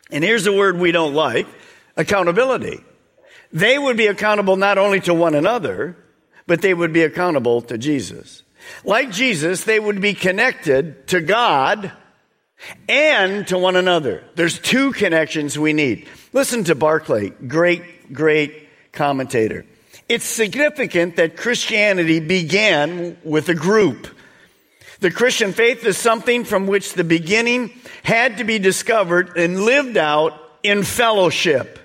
And 0.08 0.22
here's 0.22 0.44
the 0.44 0.52
word 0.52 0.78
we 0.78 0.92
don't 0.92 1.14
like 1.14 1.48
accountability. 1.96 2.78
They 3.52 3.76
would 3.76 3.96
be 3.96 4.06
accountable 4.06 4.54
not 4.54 4.78
only 4.78 5.00
to 5.00 5.12
one 5.12 5.34
another, 5.34 5.96
but 6.46 6.62
they 6.62 6.72
would 6.72 6.92
be 6.92 7.02
accountable 7.02 7.60
to 7.62 7.76
Jesus. 7.76 8.44
Like 8.84 9.10
Jesus, 9.10 9.64
they 9.64 9.80
would 9.80 10.00
be 10.00 10.14
connected 10.14 11.08
to 11.08 11.20
God 11.20 11.90
and 12.88 13.44
to 13.48 13.58
one 13.58 13.74
another. 13.74 14.22
There's 14.36 14.60
two 14.60 14.92
connections 14.92 15.58
we 15.58 15.72
need. 15.72 16.06
Listen 16.32 16.62
to 16.64 16.76
Barclay, 16.76 17.30
great, 17.30 18.12
great 18.12 18.68
commentator. 18.92 19.66
It's 20.08 20.24
significant 20.24 21.16
that 21.16 21.36
Christianity 21.36 22.20
began 22.20 23.16
with 23.24 23.48
a 23.48 23.54
group. 23.56 24.06
The 25.00 25.10
Christian 25.10 25.52
faith 25.52 25.84
is 25.84 25.98
something 25.98 26.44
from 26.44 26.66
which 26.66 26.94
the 26.94 27.04
beginning 27.04 27.72
had 28.02 28.38
to 28.38 28.44
be 28.44 28.58
discovered 28.58 29.36
and 29.36 29.62
lived 29.62 29.96
out 29.96 30.32
in 30.62 30.82
fellowship. 30.82 31.78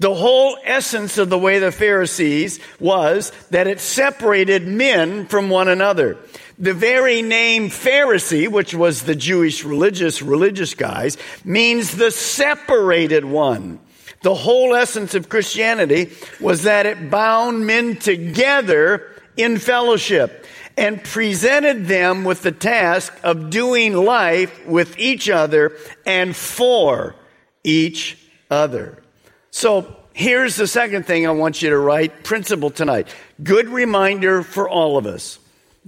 The 0.00 0.14
whole 0.14 0.56
essence 0.64 1.18
of 1.18 1.28
the 1.28 1.38
way 1.38 1.58
the 1.58 1.72
Pharisees 1.72 2.60
was 2.78 3.32
that 3.50 3.66
it 3.66 3.80
separated 3.80 4.66
men 4.66 5.26
from 5.26 5.50
one 5.50 5.68
another. 5.68 6.16
The 6.58 6.74
very 6.74 7.20
name 7.20 7.68
Pharisee, 7.68 8.48
which 8.48 8.74
was 8.74 9.02
the 9.02 9.16
Jewish 9.16 9.64
religious, 9.64 10.22
religious 10.22 10.74
guys, 10.74 11.18
means 11.44 11.96
the 11.96 12.10
separated 12.10 13.24
one. 13.24 13.80
The 14.22 14.34
whole 14.34 14.74
essence 14.74 15.14
of 15.14 15.28
Christianity 15.28 16.12
was 16.40 16.62
that 16.62 16.86
it 16.86 17.10
bound 17.10 17.66
men 17.66 17.96
together 17.96 19.06
in 19.36 19.58
fellowship 19.58 20.46
and 20.78 21.02
presented 21.02 21.86
them 21.86 22.22
with 22.22 22.42
the 22.42 22.52
task 22.52 23.12
of 23.24 23.50
doing 23.50 23.94
life 23.94 24.64
with 24.64 24.96
each 24.96 25.28
other 25.28 25.76
and 26.06 26.36
for 26.36 27.16
each 27.64 28.16
other. 28.48 29.02
So 29.50 29.96
here's 30.14 30.54
the 30.54 30.68
second 30.68 31.04
thing 31.04 31.26
I 31.26 31.32
want 31.32 31.60
you 31.62 31.70
to 31.70 31.78
write 31.78 32.22
principle 32.22 32.70
tonight. 32.70 33.12
Good 33.42 33.68
reminder 33.68 34.44
for 34.44 34.68
all 34.68 34.96
of 34.96 35.04
us. 35.04 35.40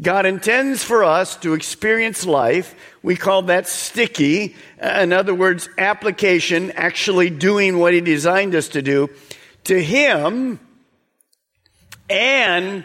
God 0.02 0.26
intends 0.26 0.82
for 0.82 1.04
us 1.04 1.36
to 1.36 1.54
experience 1.54 2.26
life. 2.26 2.74
We 3.00 3.14
call 3.14 3.42
that 3.42 3.68
sticky. 3.68 4.56
Uh, 4.82 4.88
in 5.02 5.12
other 5.12 5.34
words, 5.34 5.68
application, 5.78 6.72
actually 6.72 7.30
doing 7.30 7.78
what 7.78 7.94
He 7.94 8.00
designed 8.00 8.56
us 8.56 8.68
to 8.68 8.82
do 8.82 9.08
to 9.64 9.80
Him 9.80 10.58
and 12.08 12.84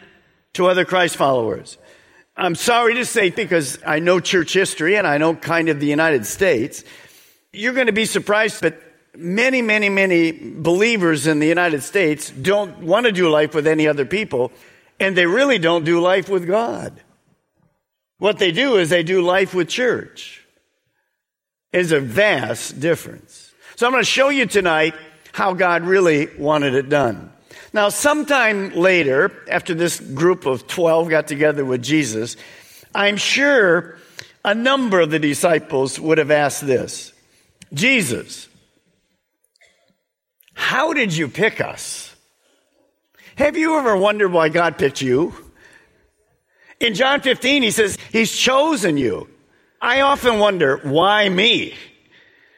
to 0.53 0.67
other 0.67 0.85
Christ 0.85 1.15
followers. 1.15 1.79
I'm 2.38 2.56
sorry 2.56 2.96
to 2.96 3.06
say, 3.06 3.30
because 3.30 3.80
I 3.86 4.00
know 4.00 4.20
church 4.20 4.54
history 4.54 4.98
and 4.98 5.08
I 5.08 5.18
know 5.18 5.36
kind 5.36 5.70
of 5.70 5.80
the 5.80 5.88
United 5.88 6.25
States, 6.25 6.84
you're 7.54 7.74
going 7.74 7.88
to 7.88 7.94
be 7.94 8.06
surprised, 8.06 8.62
but 8.62 8.82
many, 9.15 9.62
many, 9.62 9.88
many 9.88 10.32
believers 10.32 11.27
in 11.27 11.39
the 11.39 11.48
United 11.48 11.82
States 11.82 12.30
don't 12.30 12.80
want 12.80 13.06
to 13.06 13.13
do 13.13 13.30
life 13.30 13.56
with 13.56 13.68
any 13.68 13.88
other 13.88 14.06
people, 14.06 14.51
and 15.00 15.15
they 15.15 15.25
really 15.25 15.60
don't 15.60 15.86
do 15.86 16.01
life 16.01 16.27
with 16.27 16.46
God. 16.46 17.01
What 18.18 18.39
they 18.39 18.51
do 18.51 18.75
is 18.75 18.89
they 18.89 19.04
do 19.04 19.22
life 19.22 19.54
with 19.54 19.70
church. 19.70 20.44
It's 21.72 21.92
a 21.92 22.00
vast 22.00 22.80
difference. 22.80 23.54
So 23.75 23.86
I'm 23.86 23.94
going 23.94 24.04
to 24.04 24.10
show 24.10 24.30
you 24.30 24.46
tonight 24.46 24.96
how 25.32 25.54
God 25.54 25.84
really 25.84 26.30
wanted 26.38 26.75
it 26.75 26.89
done. 26.89 27.32
Now, 27.75 27.89
sometime 27.89 28.70
later, 28.70 29.34
after 29.50 29.74
this 29.74 30.00
group 30.00 30.46
of 30.46 30.65
12 30.65 31.10
got 31.10 31.27
together 31.27 31.65
with 31.65 31.84
Jesus, 31.84 32.38
I'm 32.96 33.17
sure 33.17 33.98
a 34.46 34.55
number 34.55 35.01
of 35.01 35.12
the 35.12 35.20
disciples 35.20 36.00
would 36.00 36.17
have 36.17 36.32
asked 36.32 36.65
this 36.65 37.12
Jesus, 37.74 38.48
how 40.53 40.94
did 40.94 41.13
you 41.17 41.27
pick 41.27 41.60
us? 41.60 42.15
Have 43.36 43.58
you 43.58 43.77
ever 43.77 43.98
wondered 43.98 44.32
why 44.32 44.48
God 44.48 44.77
picked 44.77 45.01
you? 45.01 45.36
In 46.79 46.94
John 46.94 47.20
15, 47.20 47.62
he 47.62 47.72
says, 47.72 47.98
He's 48.10 48.32
chosen 48.32 48.96
you. 48.96 49.27
I 49.82 50.00
often 50.00 50.39
wonder, 50.39 50.77
why 50.77 51.27
me? 51.27 51.75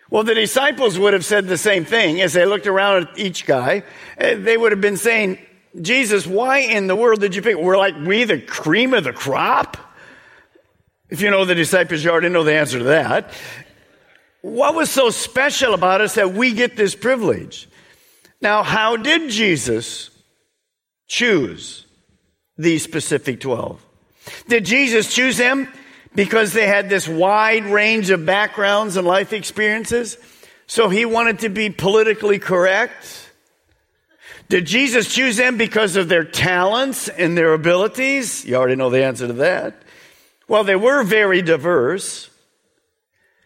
Well, 0.10 0.24
the 0.24 0.36
disciples 0.36 0.98
would 0.98 1.14
have 1.14 1.26
said 1.26 1.48
the 1.48 1.58
same 1.58 1.84
thing 1.84 2.22
as 2.22 2.34
they 2.34 2.46
looked 2.46 2.68
around 2.68 3.08
at 3.08 3.20
each 3.20 3.46
guy. 3.46 3.84
Eh, 4.18 4.36
they 4.36 4.56
would 4.56 4.72
have 4.72 4.82
been 4.82 4.98
saying, 4.98 5.38
Jesus, 5.82 6.26
why 6.26 6.60
in 6.60 6.88
the 6.88 6.96
world 6.96 7.20
did 7.20 7.36
you 7.36 7.42
pick? 7.42 7.58
We're 7.58 7.78
like, 7.78 7.96
we 8.06 8.24
the 8.24 8.40
cream 8.40 8.94
of 8.94 9.04
the 9.04 9.14
crop? 9.14 9.78
If 11.10 11.22
you 11.22 11.30
know 11.30 11.46
the 11.46 11.56
disciples, 11.56 12.04
you 12.04 12.10
already 12.10 12.30
know 12.30 12.44
the 12.44 12.54
answer 12.54 12.80
to 12.80 12.86
that. 12.86 13.32
What 14.42 14.76
was 14.76 14.90
so 14.90 15.10
special 15.10 15.74
about 15.74 16.02
us 16.02 16.16
that 16.16 16.34
we 16.34 16.54
get 16.54 16.78
this 16.78 16.96
privilege? 16.96 17.68
Now, 18.42 18.64
how 18.64 18.96
did 18.96 19.30
Jesus 19.30 20.10
choose 21.08 21.86
these 22.58 22.84
specific 22.84 23.42
12? 23.42 23.84
Did 24.48 24.66
Jesus 24.66 25.14
choose 25.14 25.38
them 25.38 25.68
because 26.18 26.52
they 26.52 26.66
had 26.66 26.90
this 26.90 27.08
wide 27.08 27.66
range 27.66 28.10
of 28.10 28.26
backgrounds 28.26 28.98
and 28.98 29.06
life 29.06 29.34
experiences? 29.34 30.18
So 30.66 30.90
he 30.90 31.06
wanted 31.06 31.40
to 31.40 31.50
be 31.50 31.70
politically 31.70 32.40
correct? 32.40 33.30
Did 34.50 34.66
Jesus 34.66 35.14
choose 35.14 35.38
them 35.38 35.58
because 35.58 35.96
of 35.96 36.10
their 36.10 36.24
talents 36.24 37.08
and 37.08 37.38
their 37.38 37.54
abilities? 37.54 38.44
You 38.46 38.56
already 38.56 38.76
know 38.76 38.90
the 38.90 39.04
answer 39.04 39.28
to 39.28 39.34
that. 39.34 39.80
Well, 40.48 40.64
they 40.64 40.76
were 40.76 41.04
very 41.04 41.44
diverse, 41.44 42.32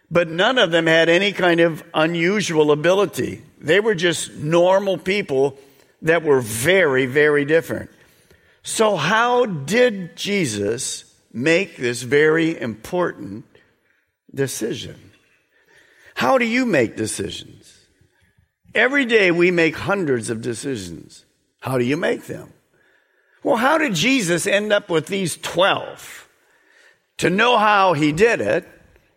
but 0.10 0.30
none 0.30 0.58
of 0.58 0.72
them 0.72 0.88
had 0.88 1.10
any 1.10 1.34
kind 1.34 1.60
of 1.60 1.84
unusual 1.94 2.72
ability. 2.72 3.42
They 3.60 3.82
were 3.82 3.96
just 3.96 4.34
normal 4.36 4.98
people 4.98 5.58
that 6.04 6.24
were 6.24 6.40
very, 6.40 7.06
very 7.06 7.44
different. 7.44 7.90
So, 8.64 8.96
how 8.96 9.46
did 9.46 10.16
Jesus 10.16 11.11
make 11.34 11.78
this 11.78 12.02
very 12.02 12.60
important 12.60 13.46
decision? 14.34 15.12
How 16.16 16.38
do 16.38 16.46
you 16.46 16.66
make 16.66 16.96
decisions? 16.96 17.78
Every 18.74 19.06
day 19.06 19.32
we 19.32 19.52
make 19.52 19.76
hundreds 19.76 20.30
of 20.30 20.42
decisions. 20.42 21.26
How 21.60 21.78
do 21.78 21.84
you 21.84 21.98
make 21.98 22.26
them? 22.26 22.54
Well, 23.44 23.58
how 23.58 23.78
did 23.78 23.96
Jesus 23.96 24.48
end 24.48 24.72
up 24.72 24.90
with 24.90 25.08
these 25.08 25.38
12? 25.38 26.28
To 27.18 27.30
know 27.30 27.58
how 27.58 27.94
he 27.94 28.12
did 28.12 28.42
it 28.42 28.68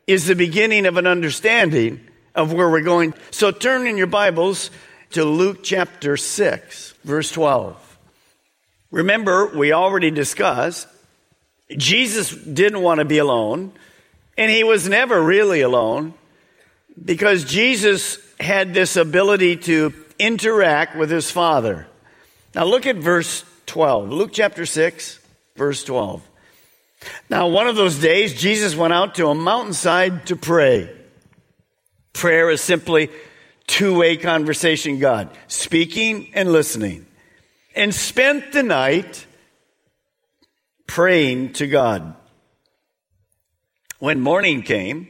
is 0.06 0.26
the 0.26 0.34
beginning 0.34 0.86
of 0.86 0.96
an 0.96 1.06
understanding 1.06 2.00
of 2.34 2.52
where 2.52 2.68
we're 2.68 2.82
going. 2.82 3.14
So 3.30 3.50
turn 3.50 3.86
in 3.86 3.96
your 3.96 4.06
Bibles 4.06 4.70
to 5.10 5.24
Luke 5.24 5.62
chapter 5.62 6.16
6, 6.16 6.94
verse 7.04 7.30
12. 7.32 7.98
Remember, 8.90 9.46
we 9.56 9.72
already 9.72 10.10
discussed 10.10 10.88
Jesus 11.76 12.34
didn't 12.34 12.80
want 12.80 12.98
to 12.98 13.04
be 13.04 13.18
alone, 13.18 13.72
and 14.36 14.50
he 14.50 14.64
was 14.64 14.88
never 14.88 15.22
really 15.22 15.60
alone 15.60 16.14
because 17.02 17.44
Jesus 17.44 18.18
had 18.38 18.74
this 18.74 18.96
ability 18.96 19.56
to 19.56 19.92
interact 20.18 20.96
with 20.96 21.10
his 21.10 21.30
Father. 21.30 21.86
Now 22.54 22.64
look 22.64 22.86
at 22.86 22.96
verse 22.96 23.44
12. 23.66 24.10
Luke 24.10 24.30
chapter 24.32 24.66
6, 24.66 25.18
verse 25.56 25.84
12. 25.84 26.22
Now, 27.28 27.48
one 27.48 27.66
of 27.66 27.76
those 27.76 27.98
days, 27.98 28.34
Jesus 28.34 28.74
went 28.74 28.92
out 28.92 29.16
to 29.16 29.28
a 29.28 29.34
mountainside 29.34 30.26
to 30.26 30.36
pray. 30.36 30.90
Prayer 32.12 32.50
is 32.50 32.60
simply 32.60 33.10
two 33.66 33.98
way 33.98 34.16
conversation, 34.16 34.98
God, 34.98 35.28
speaking 35.48 36.30
and 36.34 36.52
listening. 36.52 37.06
And 37.74 37.94
spent 37.94 38.52
the 38.52 38.62
night 38.62 39.26
praying 40.86 41.54
to 41.54 41.66
God. 41.66 42.14
When 43.98 44.20
morning 44.20 44.62
came, 44.62 45.08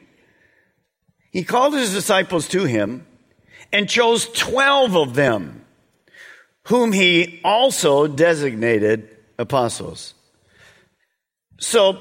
he 1.31 1.43
called 1.43 1.75
his 1.75 1.93
disciples 1.93 2.49
to 2.49 2.65
him 2.65 3.07
and 3.73 3.89
chose 3.89 4.29
12 4.29 4.97
of 4.97 5.15
them 5.15 5.65
whom 6.69 6.93
he 6.93 7.41
also 7.45 8.07
designated 8.07 9.09
apostles. 9.39 10.15
So, 11.59 11.99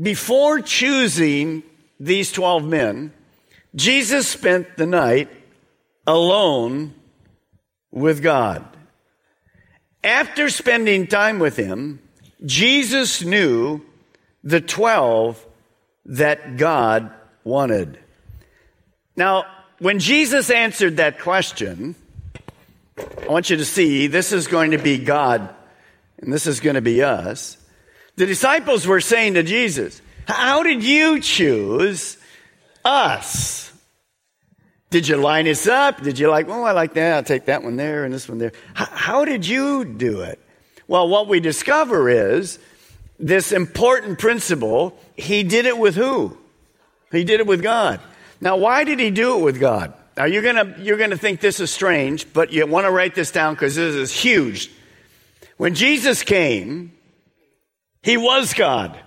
before 0.00 0.60
choosing 0.60 1.62
these 2.00 2.32
12 2.32 2.64
men, 2.64 3.12
Jesus 3.74 4.26
spent 4.28 4.76
the 4.76 4.86
night 4.86 5.28
alone 6.06 6.94
with 7.90 8.22
God. 8.22 8.64
After 10.02 10.48
spending 10.48 11.06
time 11.06 11.38
with 11.38 11.56
him, 11.56 12.00
Jesus 12.44 13.22
knew 13.22 13.80
the 14.42 14.60
12 14.60 15.44
that 16.06 16.56
God 16.56 17.12
wanted. 17.42 17.98
Now, 19.16 19.44
when 19.78 19.98
Jesus 19.98 20.50
answered 20.50 20.98
that 20.98 21.20
question, 21.20 21.94
I 22.98 23.26
want 23.26 23.50
you 23.50 23.56
to 23.56 23.64
see 23.64 24.06
this 24.06 24.32
is 24.32 24.46
going 24.46 24.72
to 24.72 24.78
be 24.78 24.98
God 24.98 25.54
and 26.18 26.32
this 26.32 26.46
is 26.46 26.60
going 26.60 26.74
to 26.74 26.82
be 26.82 27.02
us. 27.02 27.56
The 28.16 28.26
disciples 28.26 28.86
were 28.86 29.00
saying 29.00 29.34
to 29.34 29.42
Jesus, 29.42 30.00
How 30.26 30.62
did 30.62 30.82
you 30.82 31.20
choose 31.20 32.16
us? 32.84 33.72
Did 34.90 35.08
you 35.08 35.16
line 35.16 35.48
us 35.48 35.66
up? 35.66 36.02
Did 36.02 36.20
you 36.20 36.28
like, 36.28 36.48
oh, 36.48 36.62
I 36.62 36.70
like 36.70 36.94
that. 36.94 37.16
I'll 37.16 37.22
take 37.24 37.46
that 37.46 37.64
one 37.64 37.74
there 37.74 38.04
and 38.04 38.14
this 38.14 38.28
one 38.28 38.38
there. 38.38 38.52
How 38.74 39.24
did 39.24 39.44
you 39.44 39.84
do 39.84 40.20
it? 40.20 40.38
Well, 40.86 41.08
what 41.08 41.28
we 41.28 41.40
discover 41.40 42.08
is 42.08 42.58
this 43.18 43.52
important 43.52 44.18
principle. 44.18 44.98
He 45.16 45.42
did 45.42 45.66
it 45.66 45.78
with 45.78 45.94
who? 45.94 46.36
He 47.10 47.24
did 47.24 47.40
it 47.40 47.46
with 47.46 47.62
God. 47.62 48.00
Now, 48.40 48.56
why 48.56 48.84
did 48.84 48.98
he 48.98 49.10
do 49.10 49.38
it 49.38 49.42
with 49.42 49.60
God? 49.60 49.94
Now 50.16 50.26
you're 50.26 50.42
gonna, 50.42 50.76
you're 50.78 50.96
gonna 50.96 51.16
think 51.16 51.40
this 51.40 51.60
is 51.60 51.70
strange, 51.70 52.32
but 52.32 52.52
you 52.52 52.66
want 52.66 52.86
to 52.86 52.90
write 52.90 53.14
this 53.14 53.30
down 53.30 53.54
because 53.54 53.74
this 53.74 53.94
is 53.94 54.12
huge. 54.12 54.70
When 55.56 55.74
Jesus 55.74 56.22
came, 56.22 56.92
he 58.02 58.16
was 58.16 58.54
God. 58.54 58.98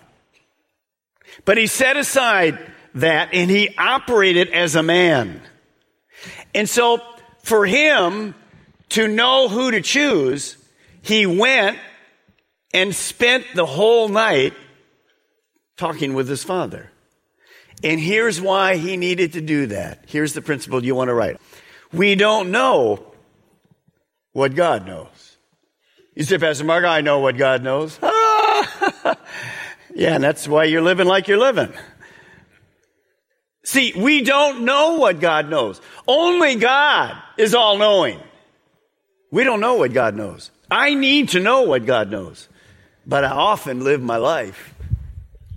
But 1.45 1.57
he 1.57 1.67
set 1.67 1.97
aside 1.97 2.59
that 2.95 3.29
and 3.33 3.49
he 3.49 3.75
operated 3.77 4.49
as 4.49 4.75
a 4.75 4.83
man. 4.83 5.41
And 6.53 6.67
so 6.67 7.01
for 7.43 7.65
him 7.65 8.33
to 8.89 9.07
know 9.07 9.47
who 9.47 9.71
to 9.71 9.81
choose, 9.81 10.57
he 11.07 11.25
went 11.25 11.79
and 12.73 12.93
spent 12.93 13.45
the 13.55 13.65
whole 13.65 14.09
night 14.09 14.53
talking 15.77 16.13
with 16.13 16.27
his 16.27 16.43
father. 16.43 16.91
And 17.83 17.99
here's 17.99 18.41
why 18.41 18.75
he 18.75 18.97
needed 18.97 19.33
to 19.33 19.41
do 19.41 19.67
that. 19.67 20.03
Here's 20.07 20.33
the 20.33 20.41
principle 20.41 20.83
you 20.83 20.95
want 20.95 21.09
to 21.09 21.13
write. 21.13 21.39
We 21.93 22.15
don't 22.15 22.51
know 22.51 23.13
what 24.33 24.55
God 24.55 24.85
knows. 24.85 25.37
You 26.15 26.23
say, 26.23 26.39
Pastor 26.39 26.65
Mark, 26.65 26.83
I 26.83 27.01
know 27.01 27.19
what 27.19 27.37
God 27.37 27.63
knows. 27.63 27.97
yeah, 28.01 30.15
and 30.15 30.23
that's 30.23 30.47
why 30.47 30.65
you're 30.65 30.81
living 30.81 31.07
like 31.07 31.27
you're 31.27 31.37
living. 31.37 31.71
See, 33.63 33.93
we 33.95 34.23
don't 34.23 34.65
know 34.65 34.95
what 34.95 35.19
God 35.19 35.49
knows. 35.49 35.79
Only 36.07 36.55
God 36.55 37.15
is 37.37 37.53
all 37.53 37.77
knowing. 37.77 38.19
We 39.31 39.43
don't 39.43 39.59
know 39.59 39.75
what 39.75 39.93
God 39.93 40.15
knows. 40.15 40.51
I 40.69 40.93
need 40.93 41.29
to 41.29 41.39
know 41.39 41.63
what 41.63 41.85
God 41.85 42.11
knows. 42.11 42.47
But 43.05 43.23
I 43.23 43.31
often 43.31 43.83
live 43.83 44.01
my 44.01 44.17
life 44.17 44.73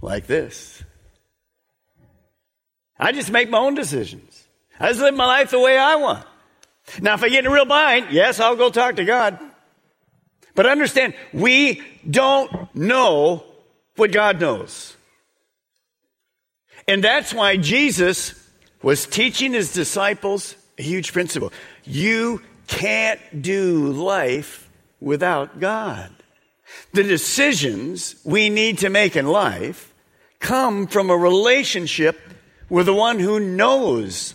like 0.00 0.26
this. 0.26 0.82
I 2.98 3.12
just 3.12 3.30
make 3.30 3.50
my 3.50 3.58
own 3.58 3.74
decisions. 3.74 4.46
I 4.78 4.88
just 4.88 5.00
live 5.00 5.14
my 5.14 5.26
life 5.26 5.50
the 5.50 5.58
way 5.58 5.76
I 5.76 5.96
want. 5.96 6.24
Now, 7.00 7.14
if 7.14 7.22
I 7.22 7.28
get 7.28 7.44
in 7.44 7.50
a 7.50 7.54
real 7.54 7.64
bind, 7.64 8.08
yes, 8.10 8.40
I'll 8.40 8.56
go 8.56 8.70
talk 8.70 8.96
to 8.96 9.04
God. 9.04 9.38
But 10.54 10.66
understand, 10.66 11.14
we 11.32 11.82
don't 12.08 12.74
know 12.74 13.44
what 13.96 14.12
God 14.12 14.40
knows. 14.40 14.96
And 16.86 17.02
that's 17.02 17.32
why 17.32 17.56
Jesus 17.56 18.34
was 18.82 19.06
teaching 19.06 19.52
his 19.52 19.72
disciples 19.72 20.56
a 20.78 20.82
huge 20.82 21.12
principle. 21.12 21.52
You 21.84 22.42
can't 22.66 23.20
do 23.42 23.92
life 23.92 24.59
without 25.00 25.60
God. 25.60 26.10
The 26.92 27.02
decisions 27.02 28.16
we 28.24 28.48
need 28.48 28.78
to 28.78 28.90
make 28.90 29.16
in 29.16 29.26
life 29.26 29.92
come 30.38 30.86
from 30.86 31.10
a 31.10 31.16
relationship 31.16 32.20
with 32.68 32.86
the 32.86 32.94
one 32.94 33.18
who 33.18 33.40
knows 33.40 34.34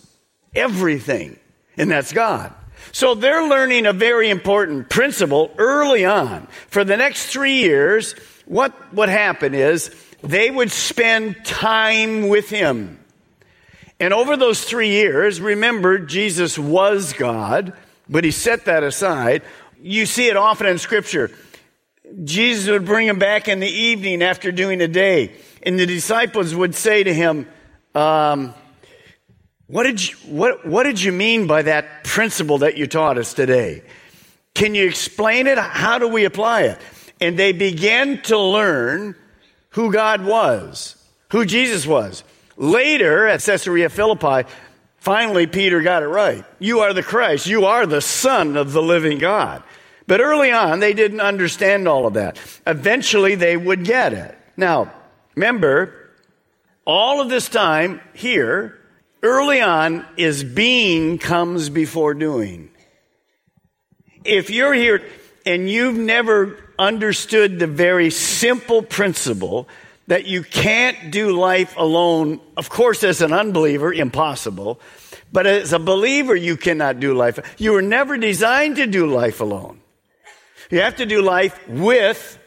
everything, 0.54 1.38
and 1.76 1.90
that's 1.90 2.12
God. 2.12 2.52
So 2.92 3.14
they're 3.14 3.48
learning 3.48 3.86
a 3.86 3.92
very 3.92 4.30
important 4.30 4.88
principle 4.88 5.52
early 5.58 6.04
on. 6.04 6.46
For 6.68 6.84
the 6.84 6.96
next 6.96 7.26
three 7.26 7.58
years, 7.58 8.14
what 8.46 8.94
would 8.94 9.08
happen 9.08 9.54
is 9.54 9.90
they 10.22 10.50
would 10.50 10.70
spend 10.70 11.44
time 11.44 12.28
with 12.28 12.48
Him. 12.48 13.00
And 13.98 14.12
over 14.12 14.36
those 14.36 14.64
three 14.64 14.90
years, 14.90 15.40
remember, 15.40 15.98
Jesus 15.98 16.58
was 16.58 17.12
God, 17.12 17.72
but 18.08 18.24
He 18.24 18.30
set 18.30 18.66
that 18.66 18.82
aside. 18.82 19.42
You 19.86 20.04
see 20.04 20.26
it 20.26 20.36
often 20.36 20.66
in 20.66 20.78
Scripture. 20.78 21.30
Jesus 22.24 22.68
would 22.68 22.84
bring 22.84 23.06
him 23.06 23.20
back 23.20 23.46
in 23.46 23.60
the 23.60 23.68
evening 23.68 24.20
after 24.20 24.50
doing 24.50 24.80
a 24.80 24.88
day, 24.88 25.32
and 25.62 25.78
the 25.78 25.86
disciples 25.86 26.54
would 26.54 26.74
say 26.74 27.04
to 27.04 27.14
him, 27.14 27.46
um, 27.94 28.52
what 29.68 29.84
did, 29.84 30.08
you, 30.08 30.16
what, 30.26 30.66
what 30.66 30.82
did 30.82 31.00
you 31.00 31.12
mean 31.12 31.46
by 31.46 31.62
that 31.62 32.02
principle 32.02 32.58
that 32.58 32.76
you 32.76 32.88
taught 32.88 33.16
us 33.16 33.32
today? 33.32 33.82
Can 34.54 34.74
you 34.74 34.86
explain 34.86 35.46
it? 35.46 35.56
How 35.56 35.98
do 35.98 36.08
we 36.08 36.24
apply 36.24 36.62
it? 36.62 36.80
And 37.20 37.38
they 37.38 37.52
began 37.52 38.22
to 38.22 38.38
learn 38.38 39.14
who 39.70 39.92
God 39.92 40.24
was, 40.24 40.96
who 41.30 41.44
Jesus 41.44 41.86
was. 41.86 42.24
Later 42.56 43.26
at 43.28 43.40
Caesarea 43.40 43.88
Philippi, 43.88 44.48
finally 44.98 45.46
Peter 45.46 45.80
got 45.80 46.02
it 46.02 46.08
right. 46.08 46.44
You 46.58 46.80
are 46.80 46.92
the 46.92 47.02
Christ. 47.02 47.46
You 47.46 47.66
are 47.66 47.86
the 47.86 48.00
Son 48.00 48.56
of 48.56 48.72
the 48.72 48.82
living 48.82 49.18
God. 49.18 49.62
But 50.06 50.20
early 50.20 50.52
on, 50.52 50.80
they 50.80 50.92
didn't 50.92 51.20
understand 51.20 51.88
all 51.88 52.06
of 52.06 52.14
that. 52.14 52.38
Eventually, 52.66 53.34
they 53.34 53.56
would 53.56 53.84
get 53.84 54.12
it. 54.12 54.38
Now, 54.56 54.92
remember, 55.34 55.92
all 56.86 57.20
of 57.20 57.28
this 57.28 57.48
time 57.48 58.00
here, 58.14 58.78
early 59.22 59.60
on, 59.60 60.06
is 60.16 60.44
being 60.44 61.18
comes 61.18 61.68
before 61.68 62.14
doing. 62.14 62.70
If 64.24 64.50
you're 64.50 64.74
here 64.74 65.02
and 65.44 65.68
you've 65.68 65.96
never 65.96 66.72
understood 66.78 67.58
the 67.58 67.66
very 67.66 68.10
simple 68.10 68.82
principle 68.82 69.68
that 70.06 70.26
you 70.26 70.42
can't 70.42 71.10
do 71.10 71.32
life 71.32 71.76
alone, 71.76 72.40
of 72.56 72.68
course, 72.68 73.02
as 73.02 73.22
an 73.22 73.32
unbeliever, 73.32 73.92
impossible. 73.92 74.80
But 75.32 75.46
as 75.46 75.72
a 75.72 75.80
believer, 75.80 76.36
you 76.36 76.56
cannot 76.56 77.00
do 77.00 77.14
life. 77.14 77.40
You 77.58 77.72
were 77.72 77.82
never 77.82 78.16
designed 78.16 78.76
to 78.76 78.86
do 78.86 79.06
life 79.06 79.40
alone. 79.40 79.80
You 80.70 80.80
have 80.80 80.96
to 80.96 81.06
do 81.06 81.22
life 81.22 81.68
with 81.68 82.38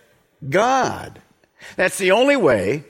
God. 0.48 1.22
That's 1.76 1.98
the 1.98 2.12
only 2.12 2.36
way 2.36 2.84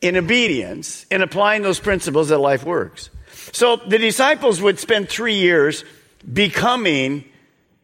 in 0.00 0.16
obedience, 0.16 1.06
in 1.10 1.22
applying 1.22 1.62
those 1.62 1.78
principles 1.78 2.28
that 2.28 2.38
life 2.38 2.64
works. 2.64 3.10
So 3.52 3.76
the 3.76 3.98
disciples 3.98 4.60
would 4.60 4.78
spend 4.78 5.08
three 5.08 5.36
years 5.36 5.84
becoming 6.30 7.24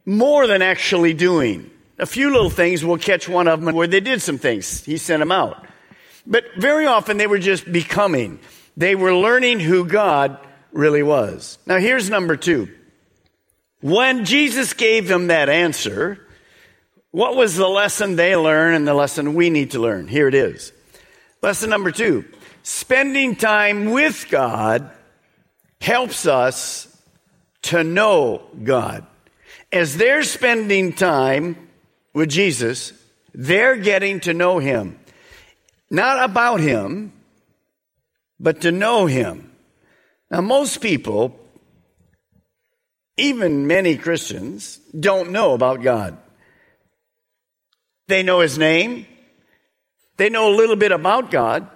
more 0.05 0.47
than 0.47 0.63
actually 0.63 1.15
doing. 1.15 1.71
A 1.99 2.07
few 2.07 2.31
little 2.33 2.51
things, 2.51 2.85
we'll 2.85 2.99
catch 2.99 3.29
one 3.29 3.49
of 3.49 3.61
them 3.63 3.75
where 3.75 3.87
they 3.87 4.01
did 4.01 4.23
some 4.23 4.39
things. 4.39 4.85
He 4.85 4.97
sent 4.97 5.21
them 5.21 5.33
out. 5.33 5.67
But 6.27 6.45
very 6.57 6.87
often 6.87 7.17
they 7.17 7.27
were 7.27 7.39
just 7.39 7.71
becoming. 7.71 8.39
They 8.77 8.95
were 8.95 9.15
learning 9.15 9.61
who 9.61 9.85
God 9.85 10.39
really 10.73 11.03
was. 11.03 11.59
Now 11.67 11.79
here's 11.79 12.11
number 12.11 12.37
two. 12.37 12.69
When 13.81 14.25
Jesus 14.25 14.73
gave 14.73 15.09
them 15.09 15.29
that 15.29 15.49
answer, 15.49 16.27
what 17.11 17.37
was 17.37 17.57
the 17.57 17.69
lesson 17.69 18.17
they 18.17 18.37
learned 18.37 18.77
and 18.77 18.89
the 18.89 18.95
lesson 18.95 19.35
we 19.35 19.51
need 19.51 19.73
to 19.73 19.81
learn? 19.81 20.09
Here 20.09 20.29
it 20.29 20.35
is. 20.35 20.73
Lesson 21.43 21.71
number 21.71 21.91
two. 21.91 22.25
Spending 22.63 23.35
time 23.37 23.87
with 23.93 24.27
God 24.31 24.91
helps 25.81 26.27
us 26.27 26.85
to 27.63 27.83
know 27.83 28.43
God. 28.63 29.07
As 29.73 29.97
they're 29.97 30.23
spending 30.23 30.93
time 30.93 31.69
with 32.13 32.29
Jesus, 32.29 32.93
they're 33.33 33.77
getting 33.77 34.21
to 34.21 34.35
know 34.35 34.59
Him. 34.59 34.99
Not 35.91 36.29
about 36.29 36.61
Him, 36.61 37.13
but 38.39 38.63
to 38.63 38.73
know 38.73 39.07
Him. 39.07 39.53
Now, 40.31 40.43
most 40.43 40.81
people, 40.81 41.39
even 43.17 43.67
many 43.67 43.97
Christians, 43.97 44.79
don't 44.99 45.31
know 45.31 45.55
about 45.55 45.83
God. 45.83 46.19
They 48.09 48.23
know 48.23 48.41
His 48.41 48.59
name, 48.59 49.07
they 50.17 50.29
know 50.29 50.53
a 50.53 50.57
little 50.57 50.77
bit 50.77 50.91
about 50.91 51.31
God, 51.31 51.69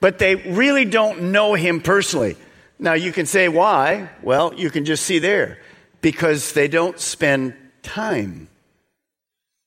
but 0.00 0.18
they 0.18 0.36
really 0.36 0.84
don't 0.84 1.30
know 1.32 1.54
Him 1.54 1.80
personally. 1.80 2.36
Now, 2.78 2.94
you 2.94 3.12
can 3.12 3.26
say 3.26 3.48
why. 3.48 4.08
Well, 4.22 4.54
you 4.54 4.70
can 4.70 4.84
just 4.84 5.04
see 5.04 5.18
there. 5.18 5.58
Because 6.00 6.52
they 6.52 6.66
don't 6.66 6.98
spend 6.98 7.54
time 7.82 8.48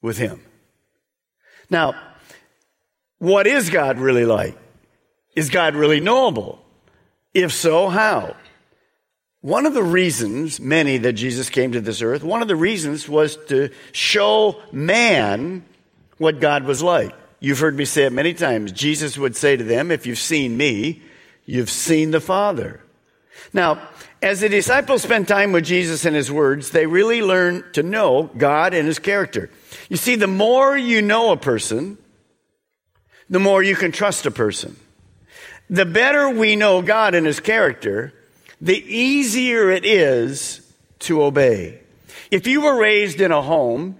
with 0.01 0.17
Him. 0.17 0.41
Now, 1.69 1.95
what 3.19 3.47
is 3.47 3.69
God 3.69 3.99
really 3.99 4.25
like? 4.25 4.57
Is 5.35 5.49
God 5.49 5.75
really 5.75 5.99
knowable? 5.99 6.59
If 7.33 7.53
so, 7.53 7.87
how? 7.87 8.35
One 9.41 9.65
of 9.65 9.73
the 9.73 9.83
reasons, 9.83 10.59
many 10.59 10.97
that 10.97 11.13
Jesus 11.13 11.49
came 11.49 11.71
to 11.73 11.81
this 11.81 12.01
earth, 12.01 12.23
one 12.23 12.41
of 12.41 12.47
the 12.47 12.55
reasons 12.55 13.07
was 13.07 13.37
to 13.47 13.69
show 13.91 14.61
man 14.71 15.63
what 16.17 16.39
God 16.39 16.63
was 16.63 16.81
like. 16.81 17.13
You've 17.39 17.59
heard 17.59 17.75
me 17.75 17.85
say 17.85 18.05
it 18.05 18.13
many 18.13 18.33
times. 18.33 18.71
Jesus 18.71 19.17
would 19.17 19.35
say 19.35 19.55
to 19.55 19.63
them, 19.63 19.91
If 19.91 20.05
you've 20.05 20.17
seen 20.17 20.57
me, 20.57 21.01
you've 21.45 21.69
seen 21.69 22.11
the 22.11 22.21
Father. 22.21 22.81
Now, 23.53 23.89
as 24.21 24.41
the 24.41 24.49
disciples 24.49 25.03
spent 25.03 25.27
time 25.27 25.51
with 25.51 25.65
Jesus 25.65 26.05
and 26.05 26.15
his 26.15 26.31
words, 26.31 26.71
they 26.71 26.87
really 26.87 27.21
learn 27.21 27.63
to 27.73 27.83
know 27.83 28.29
God 28.37 28.73
and 28.73 28.87
his 28.87 28.99
character. 28.99 29.49
You 29.89 29.97
see, 29.97 30.15
the 30.15 30.27
more 30.27 30.75
you 30.75 31.01
know 31.01 31.31
a 31.31 31.37
person, 31.37 31.97
the 33.29 33.39
more 33.39 33.61
you 33.61 33.75
can 33.75 33.91
trust 33.91 34.25
a 34.25 34.31
person. 34.31 34.75
The 35.69 35.85
better 35.85 36.29
we 36.29 36.55
know 36.55 36.81
God 36.81 37.15
and 37.15 37.25
his 37.25 37.39
character, 37.39 38.13
the 38.61 38.77
easier 38.77 39.69
it 39.69 39.85
is 39.85 40.61
to 40.99 41.23
obey. 41.23 41.81
If 42.31 42.47
you 42.47 42.61
were 42.61 42.79
raised 42.79 43.21
in 43.21 43.31
a 43.31 43.41
home 43.41 43.97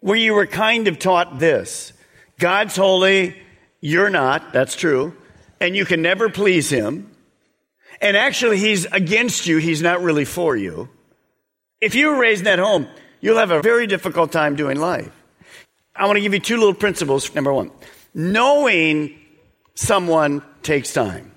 where 0.00 0.16
you 0.16 0.34
were 0.34 0.46
kind 0.46 0.88
of 0.88 0.98
taught 0.98 1.38
this 1.38 1.92
God's 2.38 2.76
holy, 2.76 3.36
you're 3.80 4.10
not, 4.10 4.52
that's 4.52 4.74
true, 4.74 5.14
and 5.60 5.76
you 5.76 5.84
can 5.84 6.02
never 6.02 6.28
please 6.28 6.70
him, 6.70 7.10
and 8.00 8.16
actually 8.16 8.58
he's 8.58 8.86
against 8.86 9.46
you, 9.46 9.58
he's 9.58 9.82
not 9.82 10.02
really 10.02 10.24
for 10.24 10.56
you. 10.56 10.88
If 11.80 11.94
you 11.94 12.08
were 12.08 12.18
raised 12.18 12.40
in 12.40 12.44
that 12.44 12.58
home, 12.58 12.88
you'll 13.20 13.38
have 13.38 13.50
a 13.50 13.62
very 13.62 13.86
difficult 13.86 14.32
time 14.32 14.56
doing 14.56 14.78
life. 14.78 15.10
I 15.94 16.06
want 16.06 16.16
to 16.16 16.20
give 16.20 16.32
you 16.32 16.40
two 16.40 16.56
little 16.56 16.74
principles. 16.74 17.34
Number 17.34 17.52
one, 17.52 17.70
knowing 18.14 19.18
someone 19.74 20.42
takes 20.62 20.92
time. 20.92 21.32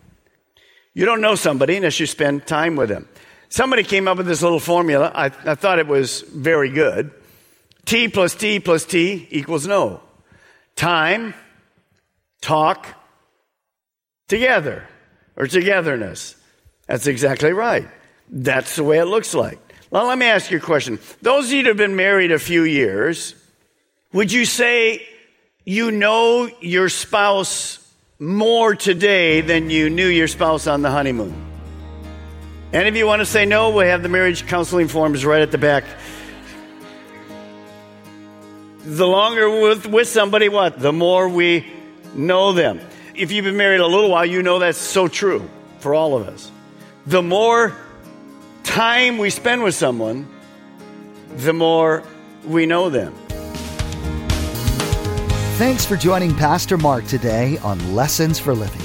You 0.93 1.06
don't 1.06 1.21
know 1.21 1.36
somebody 1.36 1.76
unless 1.78 1.99
you 1.99 2.06
spend 2.06 2.45
time 2.45 2.76
with 2.76 2.89
them. 2.89 3.08
Somebody 3.49 3.84
came 3.84 4.08
up 4.08 4.17
with 4.17 4.28
this 4.28 4.41
little 4.41 4.60
formula. 4.60 5.12
I, 5.13 5.26
I 5.26 5.56
thought 5.56 5.80
it 5.80 5.88
was 5.88 6.21
very 6.21 6.69
good. 6.69 7.12
T 7.86 8.08
plus 8.08 8.36
T 8.36 8.60
plus 8.60 8.86
T 8.86 9.28
equals 9.30 9.67
know. 9.67 10.02
Time, 10.76 11.34
talk, 12.41 12.88
together, 14.28 14.88
or 15.36 15.48
togetherness. 15.48 16.36
That's 16.88 17.08
exactly 17.08 17.54
right. 17.54 17.88
That's 18.30 18.76
the 18.76 18.84
way 18.84 19.00
it 19.00 19.06
looks 19.06 19.34
like. 19.34 19.60
Well, 19.89 20.08
let 20.08 20.17
me 20.17 20.26
ask 20.26 20.50
you 20.50 20.58
a 20.58 20.62
question. 20.62 21.00
Those 21.22 21.46
of 21.46 21.52
you 21.52 21.63
that 21.63 21.69
have 21.69 21.78
been 21.78 21.96
married 21.96 22.32
a 22.32 22.39
few 22.39 22.63
years, 22.63 23.36
would 24.12 24.32
you 24.32 24.46
say 24.46 25.06
you 25.65 25.91
know 25.91 26.50
your 26.62 26.89
spouse 26.89 27.80
more 28.17 28.76
today 28.76 29.41
than 29.41 29.69
you 29.69 29.89
knew 29.89 30.08
your 30.08 30.28
spouse 30.28 30.65
on 30.65 30.82
the 30.82 30.89
honeymoon? 30.89 31.36
Any 32.74 32.89
of 32.89 32.96
you 32.96 33.06
want 33.06 33.19
to 33.19 33.26
say 33.26 33.46
no? 33.46 33.69
We 33.69 33.86
have 33.86 34.02
the 34.02 34.10
marriage 34.10 34.48
counseling 34.48 34.88
forms 34.88 35.24
right 35.24 35.43
at 35.43 35.52
the 35.52 35.60
back. 35.60 35.84
The 38.84 39.08
longer 39.08 39.50
with, 39.50 39.88
with 39.88 40.08
somebody, 40.08 40.50
what? 40.50 40.80
The 40.80 40.93
more 40.93 41.30
we 41.30 41.72
know 42.13 42.54
them. 42.54 42.80
If 43.15 43.32
you've 43.32 43.46
been 43.46 43.58
married 43.58 43.80
a 43.80 43.88
little 43.88 44.10
while, 44.10 44.26
you 44.26 44.43
know 44.43 44.60
that's 44.60 44.78
so 44.78 45.08
true 45.08 45.50
for 45.80 45.93
all 45.93 46.17
of 46.17 46.28
us 46.28 46.52
the 47.06 47.22
more 47.22 47.76
time 48.63 49.17
we 49.17 49.30
spend 49.30 49.62
with 49.63 49.76
someone, 49.76 50.28
the 51.36 51.52
more 51.54 52.04
we 52.46 52.65
know 52.65 52.89
them. 52.89 53.13
Thanks 55.58 55.86
for 55.86 55.98
joining 55.98 56.34
Pastor 56.36 56.78
Mark 56.78 57.06
today 57.06 57.58
on 57.60 57.93
Lessons 57.93 58.39
for 58.39 58.56
Living. 58.56 58.82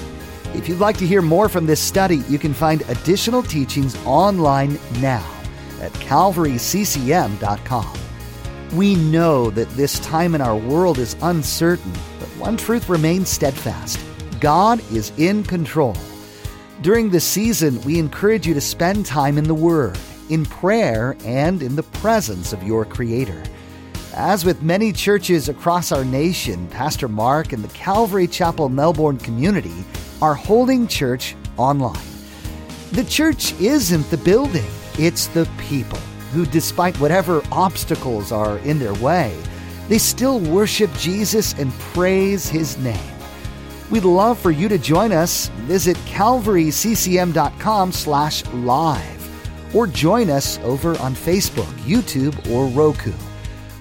If 0.55 0.69
you'd 0.69 0.81
like 0.81 0.99
to 0.99 1.07
hear 1.07 1.23
more 1.23 1.49
from 1.49 1.65
this 1.67 1.81
study, 1.81 2.19
you 2.29 2.39
can 2.39 2.53
find 2.53 2.83
additional 2.89 3.43
teachings 3.43 3.97
online 4.05 4.79
now 5.01 5.27
at 5.81 5.93
calvaryccm.com. 5.93 8.08
We 8.73 8.97
know 8.97 9.49
that 9.51 9.71
this 9.71 9.99
time 10.01 10.35
in 10.35 10.43
our 10.43 10.57
world 10.57 10.99
is 10.99 11.17
uncertain, 11.23 11.93
but 12.19 12.29
one 12.37 12.59
truth 12.59 12.89
remains 12.91 13.31
steadfast 13.31 13.99
God 14.41 14.81
is 14.93 15.11
in 15.17 15.43
control. 15.43 15.97
During 16.83 17.11
this 17.11 17.25
season, 17.25 17.81
we 17.81 17.99
encourage 17.99 18.47
you 18.47 18.55
to 18.55 18.61
spend 18.61 19.07
time 19.07 19.39
in 19.39 19.45
the 19.45 19.55
Word, 19.55 19.99
in 20.29 20.45
prayer, 20.45 21.17
and 21.25 21.63
in 21.63 21.77
the 21.77 21.83
presence 21.83 22.53
of 22.53 22.63
your 22.63 22.85
Creator. 22.85 23.43
As 24.15 24.45
with 24.45 24.63
many 24.63 24.93
churches 24.93 25.49
across 25.49 25.91
our 25.91 26.05
nation, 26.05 26.69
Pastor 26.69 27.09
Mark 27.09 27.53
and 27.53 27.65
the 27.65 27.75
Calvary 27.75 28.29
Chapel 28.29 28.69
Melbourne 28.69 29.19
community 29.19 29.85
are 30.21 30.35
holding 30.35 30.87
church 30.87 31.35
online. 31.57 31.99
The 32.93 33.05
church 33.05 33.59
isn't 33.61 34.09
the 34.11 34.19
building, 34.19 34.67
it's 34.99 35.27
the 35.29 35.49
people 35.59 35.99
who, 36.33 36.47
despite 36.47 36.99
whatever 37.01 37.43
obstacles 37.51 38.33
are 38.33 38.59
in 38.59 38.79
their 38.79 38.95
way, 38.95 39.37
they 39.89 39.99
still 39.99 40.41
worship 40.41 40.93
Jesus 40.95 41.55
and 41.55 41.73
praise 41.73 42.49
his 42.49 42.77
name. 42.79 43.15
We'd 43.91 44.05
love 44.05 44.39
for 44.39 44.51
you 44.51 44.69
to 44.69 44.79
join 44.79 45.13
us. 45.13 45.49
Visit 45.67 45.97
calvaryccm.com 45.99 47.93
slash 47.93 48.45
live 48.47 49.75
or 49.75 49.87
join 49.87 50.31
us 50.31 50.59
over 50.61 50.99
on 50.99 51.15
Facebook, 51.15 51.73
YouTube, 51.85 52.51
or 52.51 52.67
Roku. 52.67 53.13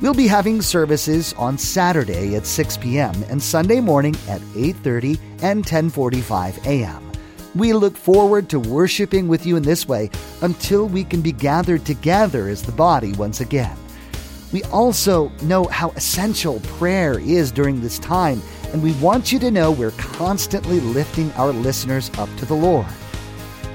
We'll 0.01 0.13
be 0.13 0.27
having 0.27 0.61
services 0.61 1.33
on 1.33 1.57
Saturday 1.57 2.35
at 2.35 2.45
6 2.45 2.77
p.m. 2.77 3.15
and 3.29 3.41
Sunday 3.41 3.81
morning 3.81 4.15
at 4.27 4.41
8:30 4.53 5.19
and 5.41 5.65
10:45 5.65 6.65
a.m. 6.65 7.06
We 7.57 7.73
look 7.73 7.97
forward 7.97 8.49
to 8.49 8.59
worshiping 8.59 9.27
with 9.27 9.45
you 9.45 9.57
in 9.57 9.63
this 9.63 9.87
way 9.87 10.11
until 10.41 10.87
we 10.87 11.03
can 11.03 11.21
be 11.21 11.31
gathered 11.31 11.85
together 11.85 12.49
as 12.49 12.61
the 12.61 12.71
body 12.71 13.13
once 13.13 13.41
again. 13.41 13.75
We 14.53 14.61
also 14.65 15.29
know 15.41 15.65
how 15.65 15.89
essential 15.91 16.59
prayer 16.77 17.19
is 17.19 17.51
during 17.51 17.81
this 17.81 17.97
time 17.97 18.41
and 18.73 18.83
we 18.83 18.93
want 18.93 19.31
you 19.31 19.39
to 19.39 19.49
know 19.49 19.71
we're 19.71 19.91
constantly 19.91 20.79
lifting 20.79 21.31
our 21.33 21.51
listeners 21.51 22.11
up 22.19 22.29
to 22.37 22.45
the 22.45 22.53
Lord. 22.53 22.85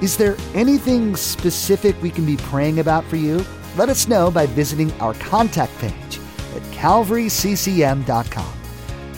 Is 0.01 0.17
there 0.17 0.37
anything 0.55 1.17
specific 1.17 2.01
we 2.01 2.11
can 2.11 2.25
be 2.25 2.37
praying 2.37 2.79
about 2.79 3.05
for 3.07 3.17
you? 3.17 3.45
Let 3.77 3.89
us 3.89 4.07
know 4.07 4.31
by 4.31 4.47
visiting 4.47 4.93
our 5.01 5.15
contact 5.15 5.77
page 5.79 6.21
at 6.55 6.63
calvaryccm.com. 6.73 8.62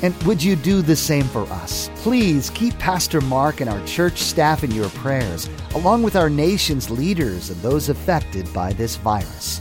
And 0.03 0.21
would 0.25 0.43
you 0.43 0.57
do 0.57 0.83
the 0.83 0.97
same 0.97 1.25
for 1.25 1.45
us? 1.45 1.91
Please 1.97 2.51
keep 2.51 2.79
Pastor 2.79 3.21
Mark 3.21 3.61
and 3.61 3.71
our 3.71 3.85
church 3.87 4.19
staff 4.19 4.65
in 4.65 4.71
your 4.71 4.89
prayers, 4.91 5.49
along 5.75 6.03
with 6.03 6.17
our 6.17 6.29
nation's 6.29 6.91
leaders 6.91 7.51
and 7.51 7.61
those 7.63 7.89
affected 7.89 8.53
by 8.53 8.73
this 8.73 8.97
virus. 8.97 9.61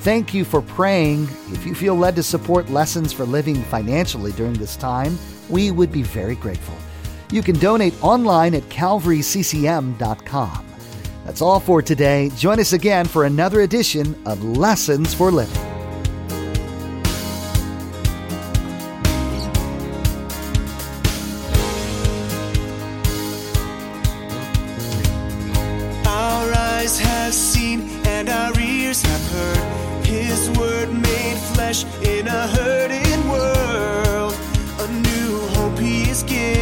Thank 0.00 0.32
you 0.32 0.44
for 0.44 0.62
praying. 0.62 1.24
If 1.52 1.66
you 1.66 1.74
feel 1.74 1.94
led 1.94 2.16
to 2.16 2.22
support 2.22 2.70
Lessons 2.70 3.12
for 3.12 3.24
Living 3.24 3.62
financially 3.64 4.32
during 4.32 4.54
this 4.54 4.76
time, 4.76 5.18
we 5.48 5.70
would 5.70 5.90
be 5.90 6.02
very 6.02 6.36
grateful. 6.36 6.76
You 7.30 7.42
can 7.42 7.58
donate 7.58 7.94
online 8.02 8.54
at 8.54 8.62
calvaryccm.com. 8.64 10.66
That's 11.24 11.42
all 11.42 11.60
for 11.60 11.82
today. 11.82 12.30
Join 12.36 12.58
us 12.58 12.72
again 12.72 13.06
for 13.06 13.24
another 13.24 13.60
edition 13.60 14.20
of 14.24 14.42
Lessons 14.42 15.12
for 15.12 15.30
Living. 15.30 15.67
flesh 31.72 31.84
in 32.02 32.26
a 32.26 32.46
hurting 32.48 33.28
world. 33.28 34.34
A 34.80 34.88
new 34.88 35.38
hope 35.54 35.78
he 35.78 36.08
is 36.08 36.22
giving. 36.22 36.57